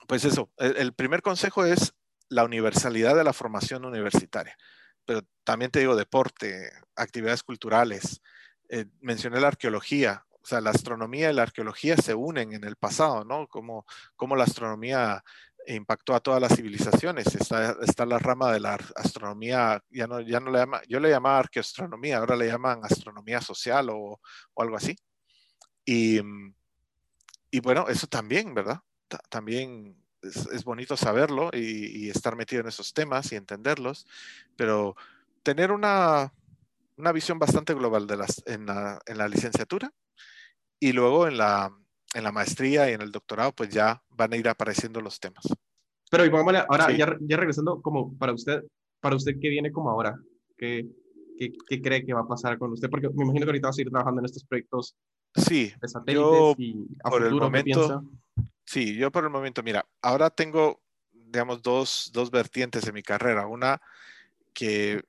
[0.07, 1.93] pues eso, el, primer consejo es
[2.27, 4.57] la universalidad de la formación universitaria,
[5.05, 8.21] pero también te digo deporte, actividades culturales,
[8.67, 12.77] eh, mencioné la arqueología, o sea, la astronomía y la arqueología se unen en el
[12.77, 13.47] pasado, ¿no?
[13.47, 13.85] Como,
[14.15, 15.21] como la astronomía
[15.67, 17.35] impactó a todas las civilizaciones.
[17.35, 21.39] Está, está la rama de la astronomía, ya no, ya no le yo le llamaba
[21.39, 24.21] arqueoastronomía, ahora le llaman astronomía social o,
[24.53, 24.95] o algo así.
[25.83, 26.21] Y,
[27.51, 28.79] y, bueno, eso también, ¿verdad?
[29.29, 34.05] también es, es, bonito saberlo y, y, estar metido en esos temas y entenderlos,
[34.55, 34.95] pero
[35.43, 36.31] tener una,
[36.95, 39.93] una visión bastante global de las, en, la, en la licenciatura
[40.79, 41.71] y luego en la,
[42.13, 45.45] en la maestría y en el doctorado, pues ya van a ir apareciendo los temas.
[46.09, 48.63] Pero y ahora ya, ya, regresando, como para usted,
[49.01, 50.17] para usted, ¿qué viene como ahora?
[50.57, 50.87] ¿Qué,
[51.37, 52.89] qué, ¿Qué, cree que va a pasar con usted?
[52.89, 54.95] Porque me imagino que ahorita va a seguir trabajando en estos proyectos
[55.35, 58.03] Sí, de satélites yo y a por el futuro, ¿qué momento-?
[58.65, 63.47] Sí, yo por el momento, mira, ahora tengo, digamos, dos, dos vertientes en mi carrera.
[63.47, 63.81] Una
[64.53, 65.03] que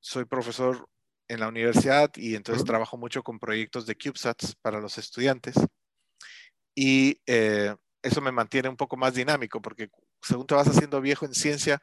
[0.00, 0.88] soy profesor
[1.34, 5.54] en la universidad y entonces trabajo mucho con proyectos de CubeSats para los estudiantes.
[6.74, 9.90] Y eh, eso me mantiene un poco más dinámico porque
[10.22, 11.80] según te vas haciendo viejo en ciencia,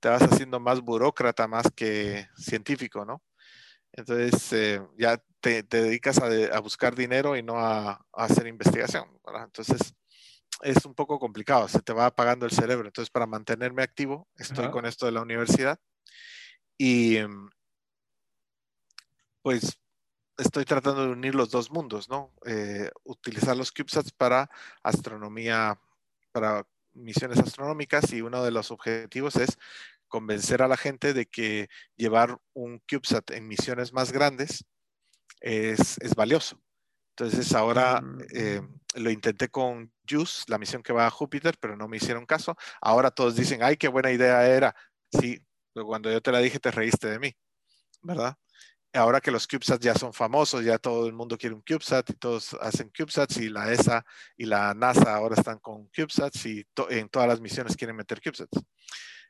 [0.00, 3.22] te vas haciendo más burócrata más que científico, ¿no?
[3.92, 8.24] Entonces eh, ya te, te dedicas a, de- a buscar dinero y no a, a
[8.24, 9.44] hacer investigación, ¿verdad?
[9.44, 9.94] Entonces
[10.62, 12.86] es un poco complicado, se te va apagando el cerebro.
[12.86, 14.72] Entonces para mantenerme activo, estoy Ajá.
[14.72, 15.78] con esto de la universidad
[16.78, 17.50] y mm,
[19.44, 19.78] pues
[20.38, 22.32] estoy tratando de unir los dos mundos, ¿no?
[22.46, 24.50] Eh, utilizar los CubeSats para
[24.82, 25.78] astronomía,
[26.32, 29.58] para misiones astronómicas y uno de los objetivos es
[30.08, 34.64] convencer a la gente de que llevar un CubeSat en misiones más grandes
[35.40, 36.62] es, es valioso.
[37.16, 38.20] Entonces ahora Mm.
[38.34, 38.62] eh,
[38.94, 42.56] lo intenté con JUICE, la misión que va a Júpiter, pero no me hicieron caso.
[42.80, 44.74] Ahora todos dicen, ay, qué buena idea era.
[45.12, 45.38] Sí,
[45.74, 47.36] pero cuando yo te la dije te reíste de mí,
[48.02, 48.36] ¿verdad?
[48.96, 52.12] Ahora que los CubeSats ya son famosos, ya todo el mundo quiere un CubeSat y
[52.14, 54.04] todos hacen CubeSats y la ESA
[54.36, 58.20] y la NASA ahora están con CubeSats y to- en todas las misiones quieren meter
[58.22, 58.62] CubeSats.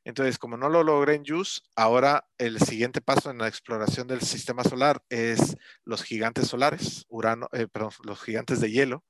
[0.05, 4.21] Entonces, como no lo logré en JUICE, ahora el siguiente paso en la exploración del
[4.23, 7.67] sistema solar es los gigantes solares, Urano, eh,
[8.05, 9.05] los gigantes de hielo,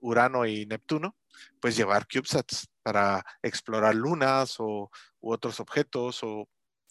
[0.00, 1.16] Urano y Neptuno,
[1.60, 4.90] pues llevar CubeSats para explorar lunas o
[5.20, 6.48] u otros objetos o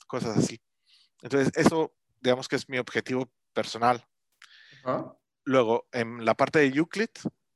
[0.08, 0.60] cosas así.
[1.22, 1.94] Entonces, eso
[2.24, 4.04] digamos que es mi objetivo personal.
[5.44, 7.10] Luego, en la parte de Euclid,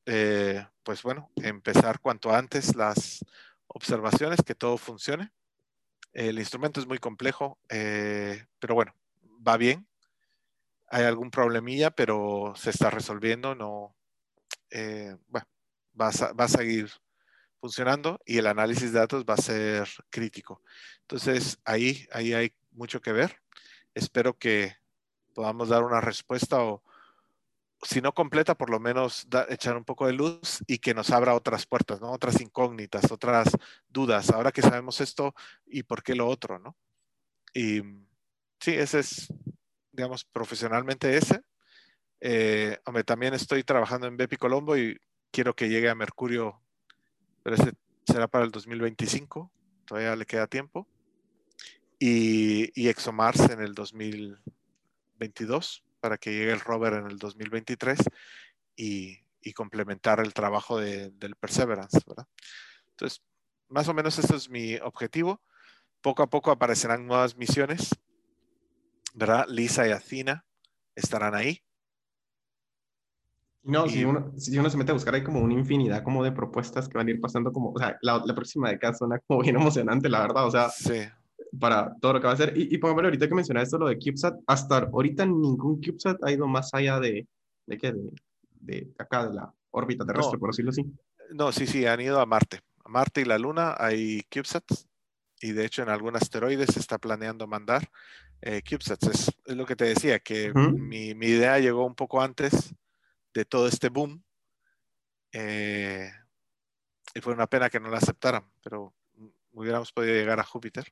[0.05, 3.23] eh, pues bueno, empezar cuanto antes las
[3.67, 5.31] observaciones, que todo funcione.
[6.11, 8.93] El instrumento es muy complejo, eh, pero bueno,
[9.45, 9.87] va bien.
[10.89, 13.55] Hay algún problemilla, pero se está resolviendo.
[13.55, 13.95] No,
[14.69, 15.47] eh, bueno,
[15.99, 16.91] va a, va a seguir
[17.59, 20.61] funcionando y el análisis de datos va a ser crítico.
[21.01, 23.41] Entonces, ahí, ahí hay mucho que ver.
[23.97, 24.75] Espero que
[25.33, 26.83] podamos dar una respuesta o,
[27.81, 31.33] si no completa, por lo menos echar un poco de luz y que nos abra
[31.33, 32.11] otras puertas, ¿no?
[32.11, 33.49] Otras incógnitas, otras
[33.89, 34.29] dudas.
[34.29, 35.33] Ahora que sabemos esto
[35.65, 36.75] y por qué lo otro, ¿no?
[37.55, 37.81] Y
[38.59, 39.33] sí, ese es,
[39.91, 41.41] digamos, profesionalmente ese.
[42.19, 44.99] Eh, también estoy trabajando en Bepi Colombo y
[45.31, 46.61] quiero que llegue a Mercurio,
[47.41, 47.73] pero ese
[48.05, 49.51] será para el 2025,
[49.85, 50.87] todavía le queda tiempo.
[51.99, 57.99] Y, y ExoMars en el 2022, para que llegue el rover en el 2023
[58.75, 62.27] y, y complementar el trabajo de- del Perseverance, ¿verdad?
[62.91, 63.21] Entonces,
[63.69, 65.41] más o menos ese es mi objetivo.
[66.01, 67.89] Poco a poco aparecerán nuevas misiones,
[69.15, 69.45] ¿verdad?
[69.49, 70.45] Lisa y Athena
[70.95, 71.61] estarán ahí.
[73.63, 76.23] No, si Y- uno, si uno se mete a buscar, hay como una infinidad como
[76.23, 79.19] de propuestas que van a ir pasando como, o sea, la, la próxima década suena
[79.27, 81.01] como bien emocionante, la verdad, o sea, Sí.
[81.59, 82.53] Para todo lo que va a hacer.
[82.57, 86.31] Y, y pongámosle ahorita que mencionaste esto, lo de CubeSat, hasta ahorita ningún CubeSat ha
[86.31, 87.27] ido más allá de,
[87.65, 87.93] ¿de qué?
[87.93, 88.11] De,
[88.59, 90.39] de acá, de la órbita terrestre, No.
[90.39, 90.85] por decirlo así.
[91.31, 92.61] No, sí, sí, han ido a Marte.
[92.85, 94.87] A Marte y la Luna hay CubeSats.
[95.39, 97.89] Y de hecho en algún asteroide se está planeando mandar
[98.41, 99.07] eh, CubeSats.
[99.07, 100.71] Es, es lo que te decía, que Ujú.
[100.77, 102.73] mi, mi idea llegó un poco antes
[103.33, 104.23] de todo este boom.
[105.31, 106.09] Eh,
[107.13, 108.93] y fue una pena que no la aceptaran, pero
[109.53, 110.91] hubiéramos podido llegar a Júpiter.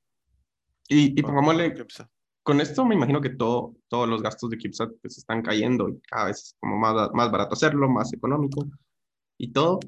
[0.88, 2.10] Y, y pongámosle, con CubeSat.
[2.44, 6.00] con esto me imagino que todo, todos los gastos de CubeSat pues, están cayendo y
[6.02, 8.68] cada vez es como más, más barato hacerlo, más económico
[9.38, 9.80] y todo.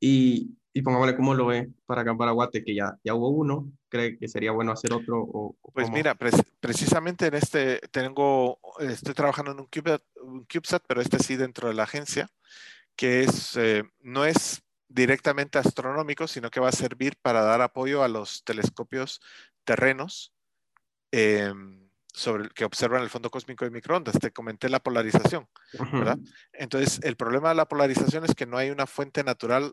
[0.00, 3.72] Y, y pongámosle cómo lo ve para acá, para Guate, que ya, ya hubo uno,
[3.88, 5.96] cree que sería bueno hacer otro o, o Pues cómo?
[5.96, 11.18] mira, pres- precisamente en este tengo, estoy trabajando en un CubeSat, un CubeSat, pero este
[11.18, 12.28] sí dentro de la agencia,
[12.96, 18.02] que es, eh, no es directamente astronómico, sino que va a servir para dar apoyo
[18.02, 19.20] a los telescopios
[19.64, 20.31] terrenos
[21.12, 21.52] eh,
[22.12, 24.18] sobre el que observan el fondo cósmico de microondas.
[24.18, 25.48] Te comenté la polarización.
[26.52, 29.72] Entonces, el problema de la polarización es que no hay una fuente natural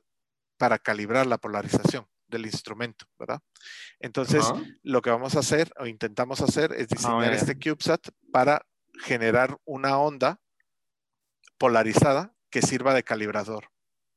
[0.58, 3.42] para calibrar la polarización del instrumento, ¿verdad?
[4.00, 4.46] Entonces,
[4.84, 8.66] lo que vamos a hacer o intentamos hacer es diseñar este CubeSat para
[9.04, 10.40] generar una onda
[11.58, 13.70] polarizada que sirva de calibrador.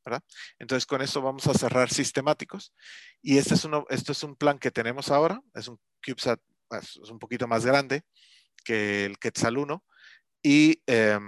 [0.05, 0.23] ¿verdad?
[0.59, 2.75] Entonces con esto vamos a cerrar sistemáticos
[3.21, 6.41] y este es, uno, esto es un plan que tenemos ahora, es un CubeSat
[6.79, 8.03] es un poquito más grande
[8.65, 9.85] que el Quetzal 1
[10.43, 11.19] y eh,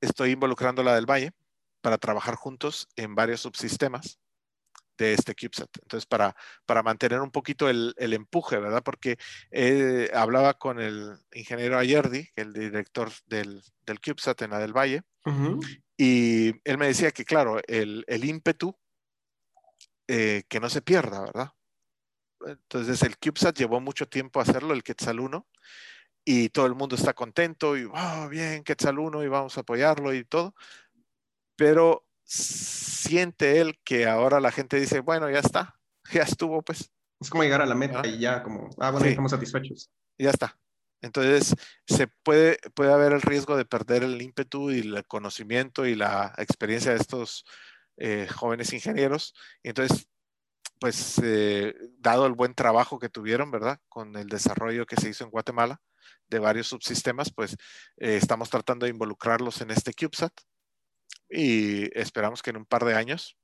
[0.00, 1.32] estoy involucrando la del Valle
[1.80, 4.18] para trabajar juntos en varios subsistemas
[4.98, 5.70] de este CubeSat.
[5.82, 6.34] Entonces, para,
[6.66, 8.82] para mantener un poquito el, el empuje, ¿verdad?
[8.82, 9.16] Porque
[9.50, 15.02] eh, hablaba con el ingeniero Ayerdi, el director del, del CubeSat en la del Valle.
[15.96, 18.76] Y él me decía que, claro, el, el ímpetu,
[20.08, 21.52] eh, que no se pierda, ¿verdad?
[22.48, 25.46] Entonces el CubeSat llevó mucho tiempo hacerlo, el Quetzal 1,
[26.24, 30.12] y todo el mundo está contento y, oh, bien, Quetzal 1 y vamos a apoyarlo
[30.14, 30.54] y todo.
[31.56, 35.74] Pero siente él que ahora la gente dice, bueno, ya está,
[36.12, 36.90] ya estuvo, pues.
[37.20, 39.90] Es como llegar a la meta y ya como, ah, bueno, estamos satisfechos.
[40.18, 40.56] Ya está.
[41.00, 41.54] Entonces,
[41.86, 46.34] se puede, puede haber el riesgo de perder el ímpetu y el conocimiento y la
[46.38, 47.44] experiencia de estos
[47.96, 49.34] eh, jóvenes ingenieros.
[49.62, 50.08] Y entonces,
[50.80, 53.80] pues, eh, dado el buen trabajo que tuvieron, ¿verdad?
[53.88, 55.80] Con el desarrollo que se hizo en Guatemala
[56.28, 57.52] de varios subsistemas, pues,
[57.96, 60.32] eh, estamos tratando de involucrarlos en este CubeSat
[61.30, 63.36] y esperamos que en un par de años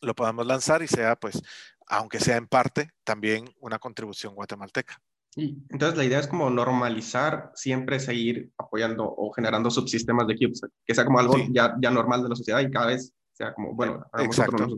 [0.00, 1.40] lo podamos lanzar y sea, pues,
[1.86, 5.00] aunque sea en parte, también una contribución guatemalteca.
[5.36, 10.70] Y entonces la idea es como normalizar, siempre seguir apoyando o generando subsistemas de CubeSat,
[10.84, 13.74] que sea como algo ya, ya normal de la sociedad y cada vez sea como,
[13.74, 14.68] bueno, Exacto.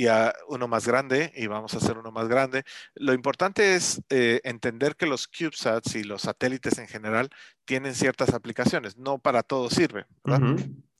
[0.00, 2.64] Y a uno más grande, y vamos a hacer uno más grande.
[2.94, 7.28] Lo importante es eh, entender que los CubeSats y los satélites en general
[7.66, 10.06] tienen ciertas aplicaciones, no para todo sirve.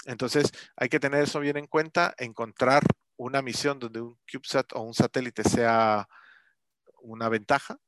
[0.05, 2.83] Entonces, hay que tener eso bien en cuenta, encontrar
[3.17, 6.07] una misión donde un CubeSat o un satélite sea
[7.01, 7.79] una ventaja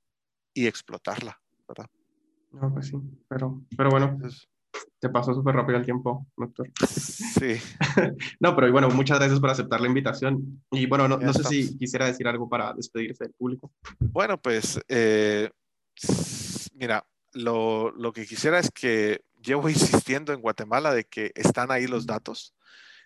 [0.55, 1.91] y explotarla, ¿verdad?
[2.53, 2.97] No, pues sí,
[3.29, 4.19] pero, pero bueno,
[4.99, 6.71] te pasó súper rápido el tiempo, doctor.
[6.87, 7.57] Sí.
[8.41, 10.63] no, pero bueno, muchas gracias por aceptar la invitación.
[10.71, 13.73] Y bueno, no, no sé si quisiera decir algo para despedirse del público.
[13.99, 15.51] Bueno, pues, eh,
[16.75, 21.87] mira, lo, lo que quisiera es que llevo insistiendo en Guatemala de que están ahí
[21.87, 22.55] los datos.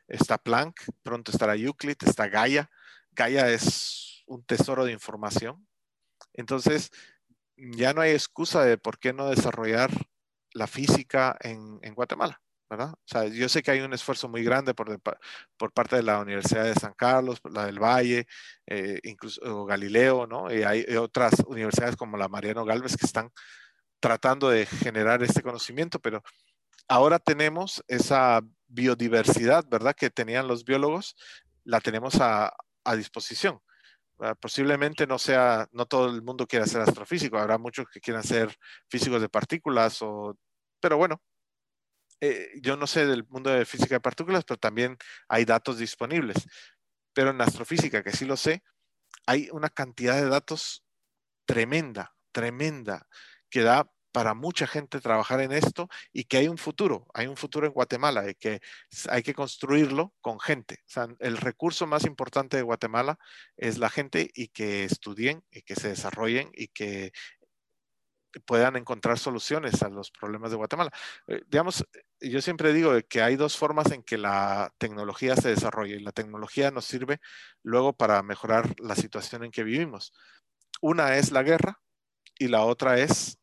[0.08, 2.70] Está Planck, pronto estará Euclid, está Gaia.
[3.12, 5.66] Gaia es un tesoro de información.
[6.34, 6.90] Entonces,
[7.56, 9.90] ya no hay excusa de por qué no desarrollar
[10.56, 12.90] la física en, Guatemala, ¿verdad?
[12.92, 15.00] O sea, yo sé que hay un esfuerzo muy grande por,
[15.56, 18.26] por parte de la Universidad de San Carlos, la del Valle,
[18.66, 20.52] eh, incluso Galileo, ¿no?
[20.52, 23.30] Y hay otras universidades como la Mariano Galvez que están
[24.00, 26.22] tratando de generar este conocimiento, pero
[26.88, 29.94] ahora tenemos esa biodiversidad, ¿verdad?
[29.94, 31.16] Que tenían los biólogos,
[31.64, 32.52] la tenemos a,
[32.96, 33.60] disposición.
[34.40, 38.54] Posiblemente no sea, no todo el mundo quiera ser astrofísico, habrá muchos que quieran ser
[38.88, 40.36] físicos de partículas, o,
[40.86, 41.20] pero bueno,
[42.20, 44.96] eh, yo no sé del mundo de física de partículas, pero también
[45.26, 46.46] hay datos disponibles.
[47.12, 48.62] Pero en astrofísica, que sí lo sé,
[49.26, 50.84] hay una cantidad de datos
[51.44, 53.08] tremenda, tremenda
[53.50, 57.36] que da para mucha gente trabajar en esto y que hay un futuro, hay un
[57.36, 58.60] futuro en Guatemala y que
[59.10, 60.76] hay que construirlo con gente.
[60.86, 63.18] O sea, el recurso más importante de Guatemala
[63.56, 67.12] es la gente y que estudien y que se desarrollen y que
[68.40, 70.90] puedan encontrar soluciones a los problemas de Guatemala.
[71.26, 71.84] Eh, digamos,
[72.20, 76.12] yo siempre digo que hay dos formas en que la tecnología se desarrolla y la
[76.12, 77.20] tecnología nos sirve
[77.62, 80.12] luego para mejorar la situación en que vivimos.
[80.80, 81.80] Una es la guerra
[82.38, 83.38] y la otra es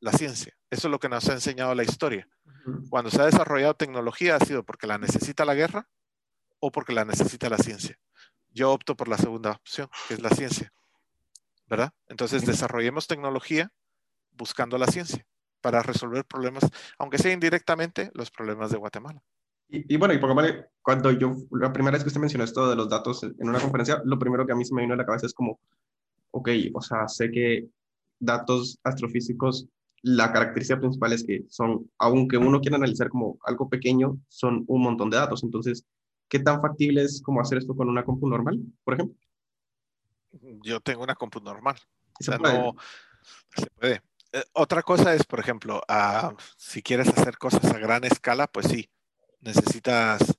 [0.00, 0.56] la ciencia.
[0.70, 2.28] Eso es lo que nos ha enseñado la historia.
[2.90, 5.88] Cuando se ha desarrollado tecnología ha sido porque la necesita la guerra
[6.58, 7.98] o porque la necesita la ciencia.
[8.50, 10.72] Yo opto por la segunda opción, que es la ciencia.
[11.66, 11.92] ¿Verdad?
[12.08, 13.72] Entonces desarrollemos tecnología
[14.36, 15.26] buscando la ciencia
[15.60, 19.22] para resolver problemas, aunque sea indirectamente, los problemas de Guatemala.
[19.68, 20.20] Y, bueno, y
[20.80, 24.00] cuando yo, la primera vez que usted mencionó esto de los datos en una conferencia,
[24.04, 25.58] lo primero que a mí se me vino a la cabeza es como,
[26.30, 27.66] ok, o sea, sé que
[28.20, 29.66] datos astrofísicos,
[30.02, 34.82] la característica principal es que son, aunque uno quiera analizar como algo pequeño, son un
[34.82, 35.42] montón de datos.
[35.42, 35.84] Entonces,
[36.28, 39.16] ¿qué tan factible es como hacer esto con una compu normal, por ejemplo?
[40.62, 41.76] Yo tengo una compu normal.
[42.20, 42.76] O sea, no
[43.56, 44.00] se puede.
[44.32, 48.66] Eh, otra cosa es, por ejemplo, ah, si quieres hacer cosas a gran escala, pues
[48.68, 48.90] sí,
[49.40, 50.36] necesitas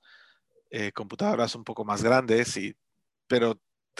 [0.69, 2.75] eh, computadoras un poco más grandes, y,
[3.27, 3.59] pero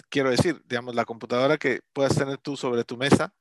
[0.09, 3.33] quiero decir, digamos, la computadora que puedas tener tú sobre tu mesa,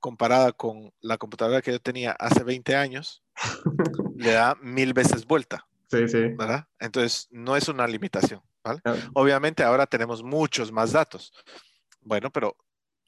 [0.00, 3.22] comparada con la computadora que yo tenía hace 20 años,
[4.16, 5.66] le da mil veces vuelta.
[5.90, 6.28] Sí, sí.
[6.36, 6.66] ¿Verdad?
[6.78, 8.42] Entonces, no es una limitación.
[9.14, 11.32] Obviamente ahora tenemos muchos más datos.
[12.00, 12.56] Bueno, pero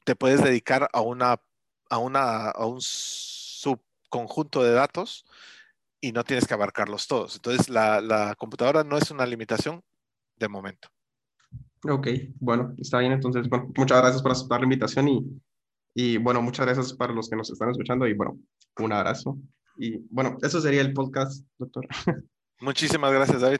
[0.03, 1.39] te puedes dedicar a, una,
[1.91, 5.25] a, una, a un subconjunto de datos
[6.01, 7.35] y no tienes que abarcarlos todos.
[7.35, 9.83] Entonces, la, la computadora no es una limitación
[10.37, 10.87] de momento.
[11.87, 12.07] Ok,
[12.39, 13.11] bueno, está bien.
[13.11, 15.41] Entonces, bueno, muchas gracias por aceptar la invitación y
[15.93, 18.39] y bueno, muchas gracias para los que nos están escuchando y bueno,
[18.79, 19.37] un abrazo.
[19.77, 21.87] Y bueno, eso sería el podcast, doctor.
[22.59, 23.59] Muchísimas gracias, David.